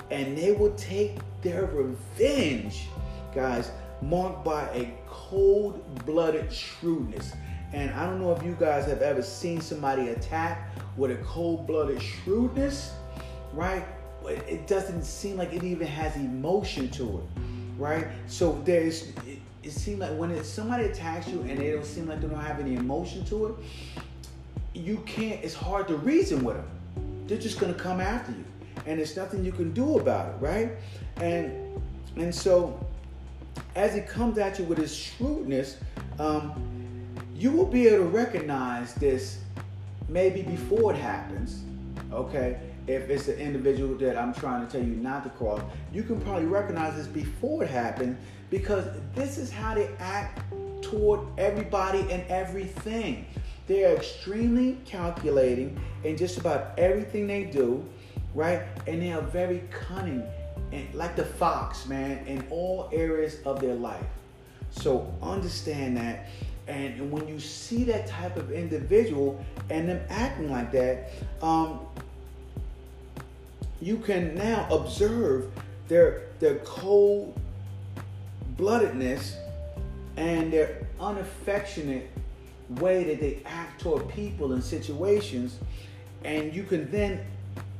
And 0.09 0.37
they 0.37 0.51
will 0.53 0.73
take 0.75 1.17
their 1.41 1.65
revenge, 1.65 2.87
guys, 3.33 3.71
marked 4.01 4.43
by 4.43 4.63
a 4.69 4.93
cold 5.07 6.05
blooded 6.05 6.51
shrewdness. 6.51 7.33
And 7.71 7.91
I 7.91 8.05
don't 8.05 8.19
know 8.19 8.31
if 8.33 8.43
you 8.43 8.55
guys 8.59 8.85
have 8.85 9.01
ever 9.01 9.21
seen 9.21 9.61
somebody 9.61 10.09
attack 10.09 10.69
with 10.97 11.11
a 11.11 11.15
cold 11.23 11.65
blooded 11.65 12.01
shrewdness, 12.01 12.93
right? 13.53 13.85
It 14.25 14.67
doesn't 14.67 15.03
seem 15.03 15.37
like 15.37 15.53
it 15.53 15.63
even 15.63 15.87
has 15.87 16.15
emotion 16.15 16.89
to 16.91 17.19
it, 17.19 17.41
right? 17.83 18.07
So 18.27 18.61
there's, 18.63 19.09
it, 19.27 19.39
it 19.61 19.71
seems 19.71 19.99
like 19.99 20.17
when 20.17 20.31
it, 20.31 20.45
somebody 20.45 20.85
attacks 20.85 21.27
you 21.27 21.41
and 21.41 21.57
they 21.57 21.71
don't 21.71 21.85
seem 21.85 22.07
like 22.07 22.21
they 22.21 22.27
don't 22.27 22.39
have 22.39 22.59
any 22.59 22.75
emotion 22.75 23.25
to 23.25 23.47
it, 23.47 23.55
you 24.73 24.97
can't, 25.05 25.43
it's 25.43 25.53
hard 25.53 25.89
to 25.89 25.97
reason 25.97 26.43
with 26.43 26.55
them. 26.55 26.67
They're 27.27 27.37
just 27.37 27.59
gonna 27.59 27.73
come 27.73 27.99
after 27.99 28.31
you. 28.31 28.45
And 28.85 28.99
there's 28.99 29.15
nothing 29.15 29.43
you 29.43 29.51
can 29.51 29.73
do 29.73 29.99
about 29.99 30.29
it, 30.29 30.35
right? 30.39 30.71
And 31.17 31.81
and 32.15 32.33
so 32.33 32.79
as 33.75 33.95
it 33.95 34.07
comes 34.07 34.37
at 34.37 34.59
you 34.59 34.65
with 34.65 34.77
his 34.77 34.95
shrewdness, 34.95 35.77
um, 36.19 36.53
you 37.35 37.51
will 37.51 37.65
be 37.65 37.87
able 37.87 38.05
to 38.05 38.09
recognize 38.09 38.93
this 38.95 39.39
maybe 40.09 40.41
before 40.41 40.93
it 40.93 40.97
happens, 40.97 41.63
okay? 42.11 42.59
If 42.87 43.09
it's 43.09 43.27
an 43.27 43.39
individual 43.39 43.95
that 43.95 44.17
I'm 44.17 44.33
trying 44.33 44.65
to 44.65 44.71
tell 44.71 44.85
you 44.85 44.95
not 44.95 45.23
to 45.23 45.29
cross, 45.29 45.61
you 45.93 46.03
can 46.03 46.19
probably 46.21 46.45
recognize 46.45 46.95
this 46.95 47.07
before 47.07 47.63
it 47.63 47.69
happens 47.69 48.17
because 48.49 48.85
this 49.15 49.37
is 49.37 49.51
how 49.51 49.73
they 49.73 49.89
act 49.99 50.41
toward 50.81 51.21
everybody 51.37 52.01
and 52.11 52.23
everything. 52.27 53.25
They 53.67 53.85
are 53.85 53.95
extremely 53.95 54.77
calculating 54.85 55.79
in 56.03 56.17
just 56.17 56.37
about 56.37 56.77
everything 56.77 57.27
they 57.27 57.45
do, 57.45 57.83
right? 58.35 58.63
And 58.85 59.01
they 59.01 59.13
are 59.13 59.21
very 59.21 59.63
cunning 59.71 60.23
and 60.73 60.93
like 60.93 61.15
the 61.15 61.23
fox, 61.23 61.85
man, 61.85 62.25
in 62.27 62.45
all 62.49 62.89
areas 62.91 63.37
of 63.45 63.61
their 63.61 63.75
life. 63.75 64.05
So 64.71 65.13
understand 65.21 65.97
that. 65.97 66.27
And 66.67 67.11
when 67.11 67.27
you 67.27 67.39
see 67.39 67.83
that 67.85 68.07
type 68.07 68.37
of 68.37 68.51
individual 68.51 69.43
and 69.69 69.87
them 69.87 70.01
acting 70.09 70.49
like 70.51 70.71
that, 70.71 71.11
um, 71.41 71.81
you 73.83 73.97
can 73.97 74.33
now 74.35 74.67
observe 74.71 75.51
their 75.87 76.23
their 76.39 76.55
cold 76.59 77.39
bloodedness 78.55 79.35
and 80.15 80.53
their 80.53 80.87
unaffectionate 80.99 82.09
way 82.69 83.03
that 83.03 83.19
they 83.19 83.41
act 83.45 83.81
toward 83.81 84.07
people 84.09 84.53
and 84.53 84.63
situations, 84.63 85.59
and 86.23 86.53
you 86.53 86.63
can 86.63 86.89
then 86.91 87.25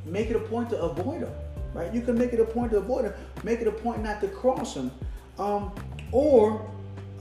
make 0.06 0.30
it 0.30 0.36
a 0.36 0.40
point 0.40 0.70
to 0.70 0.82
avoid 0.82 1.22
them, 1.22 1.34
right? 1.74 1.94
You 1.94 2.02
can 2.02 2.18
make 2.18 2.34
it 2.34 2.40
a 2.40 2.46
point 2.46 2.72
to 2.72 2.78
avoid 2.78 3.06
them, 3.06 3.14
make 3.44 3.62
it 3.62 3.68
a 3.68 3.72
point 3.72 4.04
not 4.04 4.20
to 4.22 4.28
cross 4.28 4.74
them, 4.74 4.92
um, 5.40 5.72
or 6.12 6.70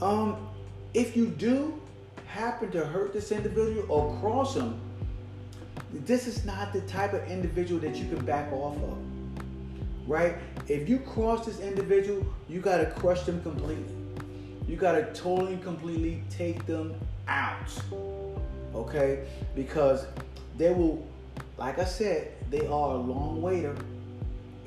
um, 0.01 0.47
if 0.93 1.15
you 1.15 1.27
do 1.27 1.79
happen 2.27 2.69
to 2.71 2.83
hurt 2.85 3.13
this 3.13 3.31
individual 3.31 3.85
or 3.89 4.19
cross 4.19 4.55
them, 4.55 4.79
this 6.05 6.27
is 6.27 6.45
not 6.45 6.73
the 6.73 6.81
type 6.81 7.13
of 7.13 7.23
individual 7.29 7.79
that 7.81 7.95
you 7.95 8.07
can 8.07 8.23
back 8.25 8.51
off 8.51 8.75
of, 8.77 8.97
right? 10.07 10.35
If 10.67 10.89
you 10.89 10.99
cross 10.99 11.45
this 11.45 11.59
individual, 11.59 12.25
you 12.49 12.59
got 12.59 12.77
to 12.77 12.87
crush 12.87 13.23
them 13.23 13.41
completely. 13.41 13.95
You 14.67 14.77
got 14.77 14.93
to 14.93 15.03
totally 15.13 15.53
and 15.53 15.63
completely 15.63 16.23
take 16.29 16.65
them 16.65 16.95
out. 17.27 17.69
Okay? 18.73 19.25
Because 19.55 20.05
they 20.57 20.71
will, 20.71 21.05
like 21.57 21.79
I 21.79 21.85
said, 21.85 22.31
they 22.49 22.65
are 22.65 22.95
a 22.95 22.97
long 22.97 23.41
waiter 23.41 23.75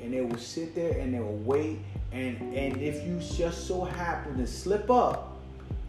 and 0.01 0.13
they 0.13 0.21
will 0.21 0.37
sit 0.37 0.75
there 0.75 0.97
and 0.99 1.13
they 1.13 1.19
will 1.19 1.37
wait. 1.39 1.79
And, 2.11 2.37
and 2.53 2.81
if 2.81 3.05
you 3.05 3.19
just 3.19 3.67
so 3.67 3.83
happen 3.83 4.37
to 4.37 4.47
slip 4.47 4.89
up, 4.89 5.39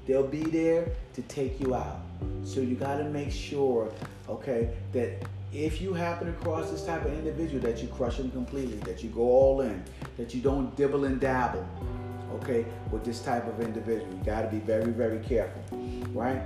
they'll 0.07 0.27
be 0.27 0.43
there 0.43 0.89
to 1.15 1.23
take 1.23 1.61
you 1.61 1.75
out. 1.75 2.01
So 2.45 2.61
you 2.61 2.75
got 2.75 2.99
to 2.99 3.05
make 3.05 3.31
sure, 3.31 3.93
okay, 4.29 4.71
that 4.93 5.23
if 5.53 5.81
you 5.81 5.95
happen 5.95 6.27
to 6.27 6.33
cross 6.41 6.71
this 6.71 6.85
type 6.85 7.05
of 7.05 7.13
individual, 7.13 7.61
that 7.61 7.83
you 7.83 7.89
crush 7.89 8.17
them 8.17 8.31
completely, 8.31 8.77
that 8.79 9.03
you 9.03 9.11
go 9.11 9.23
all 9.23 9.61
in, 9.63 9.83
that 10.17 10.35
you 10.35 10.41
don't 10.41 10.75
dibble 10.77 11.05
and 11.05 11.21
dabble, 11.21 11.67
okay, 12.35 12.67
with 12.91 13.05
this 13.05 13.21
type 13.21 13.47
of 13.47 13.61
individual. 13.61 14.13
You 14.13 14.25
got 14.25 14.43
to 14.43 14.49
be 14.49 14.59
very, 14.59 14.91
very 14.93 15.21
careful, 15.21 15.63
right? 16.13 16.43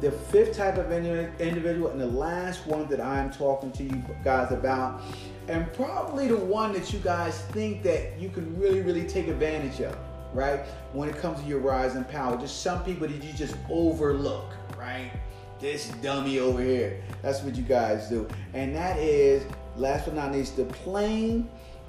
The 0.00 0.10
fifth 0.10 0.56
type 0.56 0.76
of 0.76 0.92
individual, 0.92 1.88
and 1.88 2.00
the 2.00 2.06
last 2.06 2.66
one 2.66 2.86
that 2.88 3.00
I'm 3.00 3.30
talking 3.30 3.72
to 3.72 3.82
you 3.82 4.02
guys 4.24 4.52
about, 4.52 5.02
and 5.48 5.72
probably 5.72 6.28
the 6.28 6.36
one 6.36 6.72
that 6.72 6.92
you 6.92 6.98
guys 6.98 7.40
think 7.52 7.82
that 7.84 8.18
you 8.18 8.28
can 8.28 8.58
really, 8.58 8.80
really 8.80 9.06
take 9.06 9.28
advantage 9.28 9.80
of, 9.80 9.96
right? 10.34 10.60
When 10.92 11.08
it 11.08 11.16
comes 11.18 11.40
to 11.40 11.46
your 11.46 11.60
rise 11.60 11.94
in 11.96 12.04
power, 12.04 12.36
just 12.36 12.62
some 12.62 12.84
people 12.84 13.06
that 13.08 13.22
you 13.22 13.32
just 13.32 13.56
overlook, 13.70 14.52
right? 14.86 15.10
This 15.58 15.88
dummy 16.02 16.38
over 16.38 16.62
here. 16.62 17.02
That's 17.22 17.42
what 17.42 17.56
you 17.56 17.62
guys 17.64 18.08
do. 18.08 18.28
And 18.54 18.74
that 18.76 18.98
is, 18.98 19.44
last 19.76 20.04
but 20.04 20.14
not 20.14 20.32
least, 20.32 20.56
the 20.56 20.64
plain, 20.64 21.48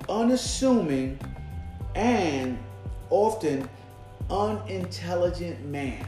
unassuming, 0.10 1.20
and 1.96 2.58
often 3.10 3.70
unintelligent 4.30 5.64
man. 5.66 6.06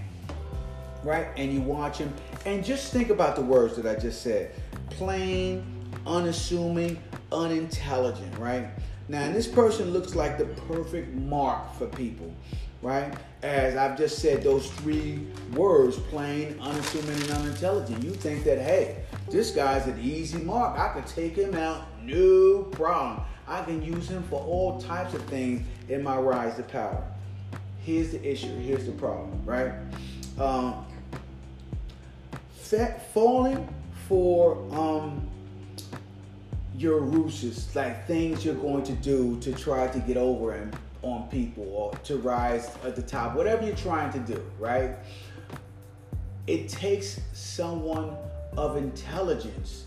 right? 1.04 1.28
And 1.38 1.54
you 1.54 1.62
watch 1.62 1.97
him, 1.97 2.13
and 2.45 2.63
just 2.63 2.91
think 2.91 3.10
about 3.10 3.36
the 3.36 3.41
words 3.41 3.75
that 3.78 3.86
I 3.86 3.99
just 3.99 4.21
said 4.21 4.52
plain, 4.89 5.63
unassuming, 6.06 7.02
unintelligent, 7.32 8.38
right? 8.38 8.67
Now, 9.08 9.32
this 9.32 9.47
person 9.47 9.91
looks 9.91 10.15
like 10.15 10.38
the 10.38 10.45
perfect 10.45 11.13
mark 11.15 11.73
for 11.75 11.88
people, 11.88 12.34
right? 12.82 13.13
As 13.42 13.76
I've 13.76 13.98
just 13.98 14.20
said, 14.20 14.44
those 14.44 14.70
three 14.72 15.28
words 15.54 15.98
plain, 15.98 16.58
unassuming, 16.62 17.22
and 17.22 17.32
unintelligent. 17.32 18.04
You 18.04 18.12
think 18.12 18.44
that, 18.46 18.60
hey, 18.60 19.04
this 19.30 19.52
guy's 19.52 19.88
an 19.88 20.00
easy 20.02 20.39
mark. 20.39 20.78
I 20.78 20.89
could 20.89 21.08
take 21.08 21.36
him 21.36 21.56
out, 21.56 21.84
no 22.04 22.63
problem. 22.72 23.26
I 23.48 23.63
can 23.63 23.82
use 23.82 24.08
him 24.08 24.24
for 24.24 24.42
all 24.42 24.80
types 24.80 25.13
of 25.13 25.24
things 25.24 25.65
in 25.89 26.04
my 26.04 26.18
rise 26.18 26.56
to 26.56 26.63
power. 26.63 27.04
Here's 27.84 28.12
the 28.12 28.24
issue, 28.24 28.56
here's 28.60 28.86
the 28.86 28.92
problem, 28.92 29.42
right? 29.46 29.74
Um, 30.38 30.86
falling 33.13 33.68
for 34.08 34.58
um, 34.72 35.28
your 36.76 37.00
ruses, 37.00 37.76
like 37.76 38.06
things 38.06 38.46
you're 38.46 38.56
going 38.56 38.84
to 38.84 38.94
do 38.94 39.39
to 39.39 39.52
try 39.54 39.88
to 39.88 40.00
get 40.00 40.18
over 40.18 40.54
and 40.54 40.76
on 41.01 41.27
people 41.29 41.63
or 41.69 41.93
to 42.03 42.17
rise 42.17 42.69
at 42.83 42.95
the 42.95 43.01
top, 43.01 43.35
whatever 43.35 43.65
you're 43.65 43.75
trying 43.75 44.12
to 44.12 44.19
do, 44.19 44.43
right? 44.59 44.95
It 46.47 46.67
takes 46.67 47.19
someone 47.33 48.15
of 48.57 48.75
intelligence 48.75 49.85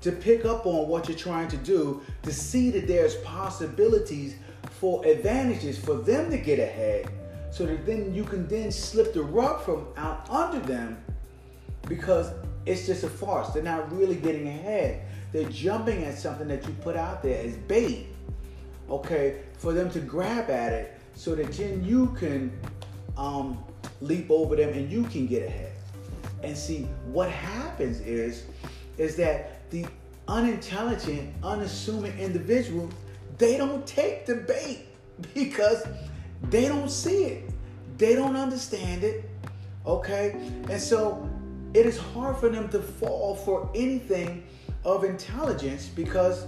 to 0.00 0.12
pick 0.12 0.44
up 0.44 0.66
on 0.66 0.88
what 0.88 1.08
you're 1.08 1.16
trying 1.16 1.48
to 1.48 1.56
do, 1.58 2.02
to 2.22 2.32
see 2.32 2.70
that 2.70 2.86
there's 2.86 3.16
possibilities 3.16 4.34
for 4.70 5.04
advantages 5.04 5.78
for 5.78 5.94
them 5.94 6.30
to 6.30 6.38
get 6.38 6.58
ahead, 6.58 7.10
so 7.50 7.66
that 7.66 7.84
then 7.84 8.14
you 8.14 8.24
can 8.24 8.46
then 8.48 8.70
slip 8.70 9.12
the 9.12 9.22
rug 9.22 9.62
from 9.62 9.86
out 9.96 10.28
under 10.30 10.60
them 10.60 10.96
because 11.88 12.32
it's 12.66 12.86
just 12.86 13.04
a 13.04 13.08
farce. 13.08 13.50
They're 13.50 13.62
not 13.62 13.92
really 13.92 14.16
getting 14.16 14.48
ahead. 14.48 15.02
They're 15.32 15.48
jumping 15.48 16.04
at 16.04 16.18
something 16.18 16.48
that 16.48 16.66
you 16.66 16.72
put 16.80 16.96
out 16.96 17.22
there 17.22 17.44
as 17.44 17.56
bait, 17.56 18.08
okay, 18.90 19.42
for 19.58 19.72
them 19.72 19.90
to 19.90 20.00
grab 20.00 20.50
at 20.50 20.72
it 20.72 21.00
so 21.14 21.34
that 21.34 21.52
then 21.52 21.84
you 21.84 22.08
can 22.18 22.52
um, 23.16 23.62
leap 24.00 24.30
over 24.30 24.56
them 24.56 24.70
and 24.70 24.90
you 24.90 25.04
can 25.04 25.26
get 25.26 25.46
ahead. 25.46 25.72
And 26.42 26.56
see, 26.56 26.88
what 27.06 27.30
happens 27.30 28.00
is, 28.00 28.44
is 28.98 29.16
that 29.16 29.70
the 29.70 29.86
unintelligent, 30.28 31.32
unassuming 31.42 32.18
individual, 32.18 32.88
they 33.38 33.56
don't 33.56 33.86
take 33.86 34.26
the 34.26 34.36
bait 34.36 34.86
because 35.34 35.86
they 36.48 36.66
don't 36.68 36.90
see 36.90 37.24
it. 37.24 37.50
They 37.98 38.14
don't 38.14 38.36
understand 38.36 39.04
it. 39.04 39.28
Okay? 39.86 40.30
And 40.70 40.80
so 40.80 41.28
it 41.74 41.86
is 41.86 41.98
hard 41.98 42.36
for 42.38 42.48
them 42.48 42.68
to 42.70 42.80
fall 42.80 43.34
for 43.34 43.70
anything 43.74 44.46
of 44.84 45.04
intelligence 45.04 45.86
because 45.86 46.46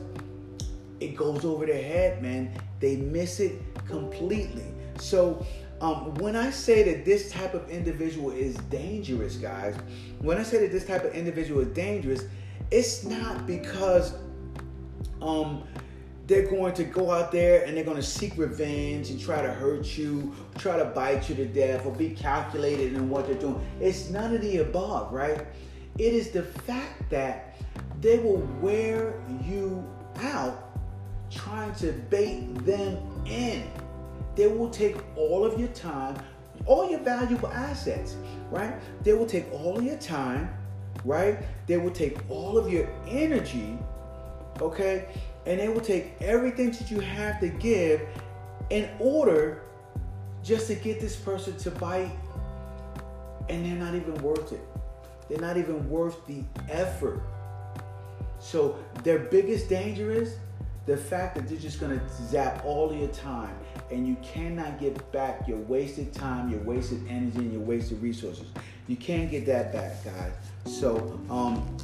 it 1.04 1.16
goes 1.16 1.44
over 1.44 1.66
their 1.66 1.82
head, 1.82 2.22
man. 2.22 2.52
They 2.80 2.96
miss 2.96 3.40
it 3.40 3.60
completely. 3.86 4.64
So, 4.98 5.44
um, 5.80 6.14
when 6.14 6.36
I 6.36 6.50
say 6.50 6.84
that 6.84 7.04
this 7.04 7.30
type 7.30 7.54
of 7.54 7.68
individual 7.68 8.30
is 8.30 8.54
dangerous, 8.70 9.36
guys, 9.36 9.76
when 10.20 10.38
I 10.38 10.44
say 10.44 10.58
that 10.60 10.70
this 10.70 10.86
type 10.86 11.04
of 11.04 11.12
individual 11.12 11.60
is 11.60 11.68
dangerous, 11.68 12.24
it's 12.70 13.04
not 13.04 13.46
because 13.46 14.14
um, 15.20 15.64
they're 16.28 16.48
going 16.48 16.72
to 16.74 16.84
go 16.84 17.10
out 17.10 17.32
there 17.32 17.64
and 17.64 17.76
they're 17.76 17.84
going 17.84 17.96
to 17.96 18.02
seek 18.02 18.38
revenge 18.38 19.10
and 19.10 19.20
try 19.20 19.42
to 19.42 19.52
hurt 19.52 19.98
you, 19.98 20.32
try 20.56 20.76
to 20.76 20.84
bite 20.84 21.28
you 21.28 21.34
to 21.34 21.46
death, 21.46 21.84
or 21.84 21.92
be 21.92 22.10
calculated 22.10 22.94
in 22.94 23.10
what 23.10 23.26
they're 23.26 23.34
doing. 23.34 23.60
It's 23.80 24.08
none 24.08 24.34
of 24.34 24.40
the 24.40 24.58
above, 24.58 25.12
right? 25.12 25.46
It 25.98 26.14
is 26.14 26.30
the 26.30 26.44
fact 26.44 27.10
that 27.10 27.56
they 28.00 28.18
will 28.18 28.38
wear 28.60 29.20
you 29.44 29.84
out 30.20 30.71
trying 31.34 31.74
to 31.76 31.92
bait 32.10 32.54
them 32.64 32.98
in. 33.26 33.70
They 34.34 34.46
will 34.46 34.70
take 34.70 34.96
all 35.16 35.44
of 35.44 35.58
your 35.58 35.68
time, 35.68 36.16
all 36.66 36.90
your 36.90 37.00
valuable 37.00 37.48
assets, 37.48 38.16
right? 38.50 38.74
They 39.02 39.12
will 39.12 39.26
take 39.26 39.50
all 39.52 39.78
of 39.78 39.84
your 39.84 39.96
time, 39.96 40.54
right? 41.04 41.38
They 41.66 41.76
will 41.76 41.90
take 41.90 42.18
all 42.30 42.56
of 42.56 42.72
your 42.72 42.88
energy, 43.08 43.78
okay? 44.60 45.06
And 45.46 45.58
they 45.58 45.68
will 45.68 45.80
take 45.80 46.12
everything 46.20 46.70
that 46.72 46.90
you 46.90 47.00
have 47.00 47.40
to 47.40 47.48
give 47.48 48.02
in 48.70 48.88
order 48.98 49.62
just 50.42 50.66
to 50.68 50.74
get 50.74 51.00
this 51.00 51.16
person 51.16 51.56
to 51.58 51.70
bite. 51.72 52.10
And 53.48 53.66
they're 53.66 53.76
not 53.76 53.94
even 53.94 54.14
worth 54.22 54.52
it. 54.52 54.64
They're 55.28 55.40
not 55.40 55.56
even 55.56 55.88
worth 55.88 56.26
the 56.26 56.42
effort. 56.70 57.22
So 58.38 58.78
their 59.02 59.18
biggest 59.18 59.68
danger 59.68 60.10
is 60.10 60.36
the 60.86 60.96
fact 60.96 61.36
that 61.36 61.48
they're 61.48 61.58
just 61.58 61.80
gonna 61.80 62.00
zap 62.08 62.64
all 62.64 62.92
your 62.94 63.08
time 63.08 63.54
and 63.90 64.06
you 64.06 64.16
cannot 64.22 64.80
get 64.80 65.12
back 65.12 65.46
your 65.46 65.58
wasted 65.58 66.12
time, 66.12 66.50
your 66.50 66.60
wasted 66.60 67.00
energy, 67.08 67.38
and 67.38 67.52
your 67.52 67.60
wasted 67.60 68.02
resources. 68.02 68.46
You 68.88 68.96
can't 68.96 69.30
get 69.30 69.46
that 69.46 69.72
back, 69.72 70.04
guys. 70.04 70.32
So, 70.64 71.20
um, 71.30 71.76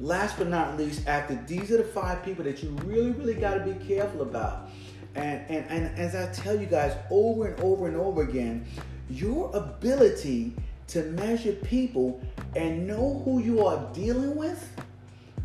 last 0.00 0.38
but 0.38 0.48
not 0.48 0.76
least, 0.78 1.06
after 1.06 1.34
these 1.46 1.70
are 1.70 1.78
the 1.78 1.84
five 1.84 2.24
people 2.24 2.44
that 2.44 2.62
you 2.62 2.70
really, 2.84 3.10
really 3.10 3.34
got 3.34 3.54
to 3.54 3.72
be 3.72 3.84
careful 3.84 4.22
about. 4.22 4.70
And, 5.14 5.44
and, 5.48 5.66
and 5.68 5.98
as 5.98 6.14
I 6.14 6.32
tell 6.32 6.58
you 6.58 6.66
guys 6.66 6.96
over 7.10 7.48
and 7.48 7.60
over 7.60 7.86
and 7.86 7.96
over 7.96 8.22
again, 8.22 8.66
your 9.10 9.54
ability 9.54 10.54
to 10.88 11.02
measure 11.02 11.52
people 11.52 12.20
and 12.56 12.86
know 12.86 13.22
who 13.24 13.40
you 13.40 13.64
are 13.64 13.88
dealing 13.92 14.36
with 14.36 14.70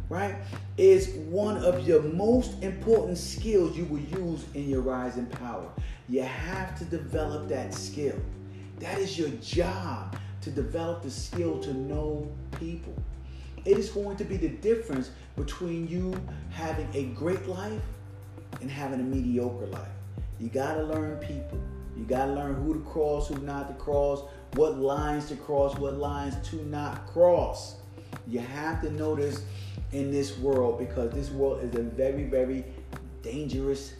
right, 0.09 0.35
is 0.77 1.09
one 1.29 1.57
of 1.57 1.87
your 1.87 2.01
most 2.01 2.61
important 2.63 3.17
skills 3.17 3.77
you 3.77 3.85
will 3.85 3.99
use 3.99 4.43
in 4.55 4.67
your 4.67 4.81
rising 4.81 5.27
power. 5.27 5.69
You 6.09 6.23
have 6.23 6.77
to 6.79 6.85
develop 6.85 7.47
that 7.49 7.73
skill. 7.73 8.19
That 8.79 8.97
is 8.97 9.17
your 9.17 9.29
job 9.41 10.17
to 10.41 10.49
develop 10.49 11.03
the 11.03 11.11
skill 11.11 11.59
to 11.59 11.73
know 11.73 12.29
people. 12.59 12.95
It 13.65 13.77
is 13.77 13.89
going 13.89 14.17
to 14.17 14.23
be 14.23 14.37
the 14.37 14.49
difference 14.49 15.11
between 15.35 15.87
you 15.87 16.19
having 16.49 16.87
a 16.93 17.05
great 17.13 17.45
life 17.47 17.81
and 18.61 18.71
having 18.71 18.99
a 18.99 19.03
mediocre 19.03 19.67
life. 19.67 19.87
You 20.39 20.49
got 20.49 20.75
to 20.75 20.83
learn 20.83 21.17
people. 21.17 21.59
You 21.97 22.05
got 22.05 22.27
to 22.27 22.33
learn 22.33 22.55
who 22.55 22.73
to 22.73 22.79
cross, 22.79 23.27
who 23.27 23.37
not 23.39 23.67
to 23.67 23.73
cross, 23.75 24.23
what 24.53 24.77
lines 24.79 25.27
to 25.27 25.35
cross, 25.35 25.77
what 25.77 25.95
lines 25.95 26.35
to 26.49 26.55
not 26.67 27.05
cross. 27.07 27.75
You 28.27 28.39
have 28.39 28.81
to 28.81 28.91
know 28.91 29.15
this 29.15 29.43
in 29.91 30.11
this 30.11 30.37
world 30.37 30.79
because 30.79 31.11
this 31.13 31.31
world 31.31 31.63
is 31.63 31.75
a 31.75 31.83
very, 31.83 32.23
very 32.23 32.63
dangerous 33.23 33.93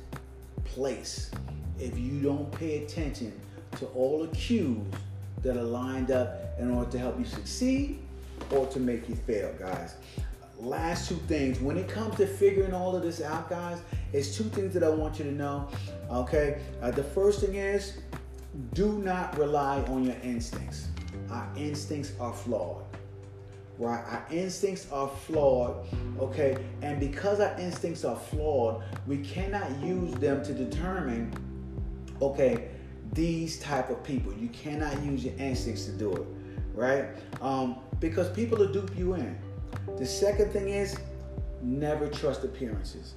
place 0.65 1.31
if 1.79 1.97
you 1.97 2.19
don't 2.21 2.51
pay 2.51 2.83
attention 2.83 3.33
to 3.77 3.85
all 3.87 4.25
the 4.25 4.35
cues 4.35 4.85
that 5.41 5.55
are 5.55 5.63
lined 5.63 6.11
up 6.11 6.59
in 6.59 6.69
order 6.69 6.91
to 6.91 6.99
help 6.99 7.17
you 7.17 7.25
succeed 7.25 7.99
or 8.51 8.65
to 8.67 8.79
make 8.79 9.07
you 9.07 9.15
fail, 9.15 9.53
guys. 9.57 9.95
Last 10.59 11.07
two 11.07 11.15
things. 11.27 11.59
When 11.61 11.77
it 11.77 11.87
comes 11.87 12.17
to 12.17 12.27
figuring 12.27 12.73
all 12.73 12.95
of 12.95 13.03
this 13.03 13.21
out, 13.21 13.49
guys, 13.49 13.81
it's 14.11 14.35
two 14.35 14.43
things 14.43 14.73
that 14.73 14.83
I 14.83 14.89
want 14.89 15.17
you 15.17 15.25
to 15.25 15.31
know. 15.31 15.69
Okay, 16.11 16.61
uh, 16.81 16.91
the 16.91 17.03
first 17.03 17.39
thing 17.39 17.55
is 17.55 17.97
do 18.73 18.99
not 18.99 19.37
rely 19.37 19.81
on 19.83 20.03
your 20.03 20.17
instincts. 20.21 20.89
Our 21.31 21.47
instincts 21.55 22.11
are 22.19 22.33
flawed 22.33 22.88
right? 23.79 24.03
Our 24.05 24.25
instincts 24.29 24.87
are 24.91 25.07
flawed, 25.07 25.87
okay? 26.19 26.57
And 26.81 26.99
because 26.99 27.39
our 27.39 27.57
instincts 27.57 28.03
are 28.03 28.17
flawed, 28.17 28.83
we 29.07 29.19
cannot 29.19 29.79
use 29.79 30.13
them 30.15 30.43
to 30.43 30.53
determine, 30.53 31.33
okay, 32.21 32.69
these 33.13 33.57
type 33.59 33.89
of 33.89 34.03
people. 34.03 34.33
You 34.33 34.49
cannot 34.49 35.01
use 35.01 35.23
your 35.23 35.33
instincts 35.37 35.85
to 35.85 35.91
do 35.93 36.13
it, 36.13 36.27
right? 36.75 37.05
Um, 37.41 37.77
because 38.01 38.29
people 38.29 38.57
will 38.57 38.71
dupe 38.71 38.95
you 38.97 39.13
in. 39.13 39.37
The 39.97 40.05
second 40.05 40.51
thing 40.51 40.69
is 40.69 40.97
never 41.61 42.09
trust 42.09 42.43
appearances. 42.43 43.13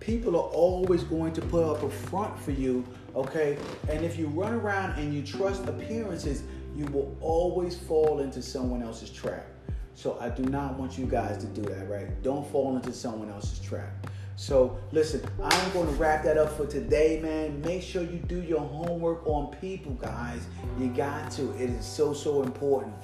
People 0.00 0.34
are 0.34 0.48
always 0.48 1.04
going 1.04 1.32
to 1.34 1.40
put 1.42 1.62
up 1.62 1.82
a 1.82 1.90
front 1.90 2.38
for 2.38 2.50
you, 2.50 2.84
okay? 3.14 3.58
And 3.88 4.04
if 4.04 4.18
you 4.18 4.26
run 4.28 4.54
around 4.54 4.98
and 4.98 5.14
you 5.14 5.22
trust 5.22 5.66
appearances, 5.66 6.42
you 6.74 6.86
will 6.86 7.16
always 7.20 7.76
fall 7.76 8.20
into 8.20 8.42
someone 8.42 8.82
else's 8.82 9.10
trap. 9.10 9.46
So 9.94 10.16
I 10.20 10.28
do 10.28 10.44
not 10.44 10.78
want 10.78 10.96
you 10.98 11.06
guys 11.06 11.38
to 11.38 11.46
do 11.46 11.62
that, 11.62 11.88
right? 11.88 12.22
Don't 12.22 12.46
fall 12.50 12.76
into 12.76 12.92
someone 12.92 13.30
else's 13.30 13.58
trap. 13.58 14.06
So 14.36 14.78
listen, 14.90 15.22
I'm 15.42 15.72
going 15.72 15.86
to 15.86 15.92
wrap 16.00 16.24
that 16.24 16.38
up 16.38 16.56
for 16.56 16.66
today, 16.66 17.20
man. 17.22 17.60
Make 17.60 17.82
sure 17.82 18.00
you 18.02 18.16
do 18.26 18.40
your 18.40 18.60
homework 18.60 19.26
on 19.26 19.54
people, 19.60 19.92
guys. 19.92 20.46
You 20.78 20.88
got 20.88 21.30
to. 21.32 21.50
It 21.62 21.68
is 21.68 21.84
so 21.84 22.14
so 22.14 22.42
important. 22.42 22.94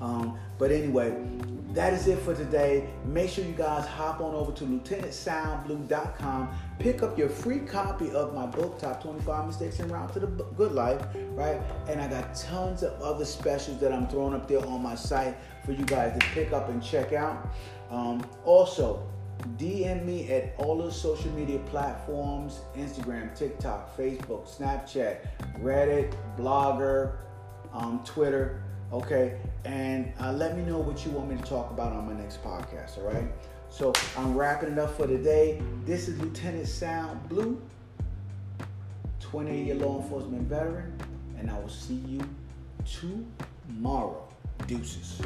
Um, 0.00 0.38
but 0.58 0.70
anyway, 0.70 1.14
that 1.76 1.92
is 1.92 2.06
it 2.08 2.18
for 2.20 2.34
today. 2.34 2.88
Make 3.04 3.28
sure 3.28 3.44
you 3.44 3.52
guys 3.52 3.86
hop 3.86 4.22
on 4.22 4.34
over 4.34 4.50
to 4.50 4.64
lieutenantsalblue.com. 4.64 6.48
Pick 6.78 7.02
up 7.02 7.18
your 7.18 7.28
free 7.28 7.58
copy 7.60 8.10
of 8.12 8.34
my 8.34 8.46
book, 8.46 8.78
Top 8.78 9.02
25 9.02 9.46
Mistakes 9.46 9.78
and 9.80 9.90
Route 9.90 10.10
to 10.14 10.20
the 10.20 10.26
Good 10.26 10.72
Life, 10.72 11.02
right? 11.32 11.60
And 11.86 12.00
I 12.00 12.08
got 12.08 12.34
tons 12.34 12.82
of 12.82 12.98
other 13.02 13.26
specials 13.26 13.78
that 13.80 13.92
I'm 13.92 14.08
throwing 14.08 14.32
up 14.32 14.48
there 14.48 14.64
on 14.66 14.82
my 14.82 14.94
site 14.94 15.36
for 15.66 15.72
you 15.72 15.84
guys 15.84 16.18
to 16.18 16.26
pick 16.28 16.54
up 16.54 16.70
and 16.70 16.82
check 16.82 17.12
out. 17.12 17.46
Um, 17.90 18.26
also, 18.46 19.06
DM 19.58 20.02
me 20.06 20.30
at 20.32 20.54
all 20.56 20.78
the 20.78 20.90
social 20.90 21.30
media 21.32 21.58
platforms 21.58 22.60
Instagram, 22.74 23.36
TikTok, 23.36 23.94
Facebook, 23.94 24.48
Snapchat, 24.48 25.18
Reddit, 25.60 26.14
Blogger, 26.38 27.18
um, 27.74 28.02
Twitter. 28.02 28.62
Okay, 28.92 29.36
and 29.64 30.12
uh, 30.20 30.32
let 30.32 30.56
me 30.56 30.62
know 30.62 30.78
what 30.78 31.04
you 31.04 31.10
want 31.10 31.28
me 31.28 31.36
to 31.36 31.42
talk 31.42 31.72
about 31.72 31.92
on 31.92 32.06
my 32.06 32.12
next 32.12 32.42
podcast. 32.44 32.98
All 32.98 33.04
right. 33.04 33.24
So 33.68 33.92
I'm 34.16 34.36
wrapping 34.36 34.72
it 34.72 34.78
up 34.78 34.96
for 34.96 35.08
today. 35.08 35.60
This 35.84 36.06
is 36.06 36.20
Lieutenant 36.20 36.68
Sal 36.68 37.20
Blue, 37.28 37.60
20 39.18 39.64
year 39.64 39.74
law 39.74 40.00
enforcement 40.00 40.42
veteran, 40.42 40.96
and 41.36 41.50
I 41.50 41.58
will 41.58 41.68
see 41.68 41.94
you 41.94 42.20
tomorrow. 42.84 44.22
Deuces. 44.68 45.20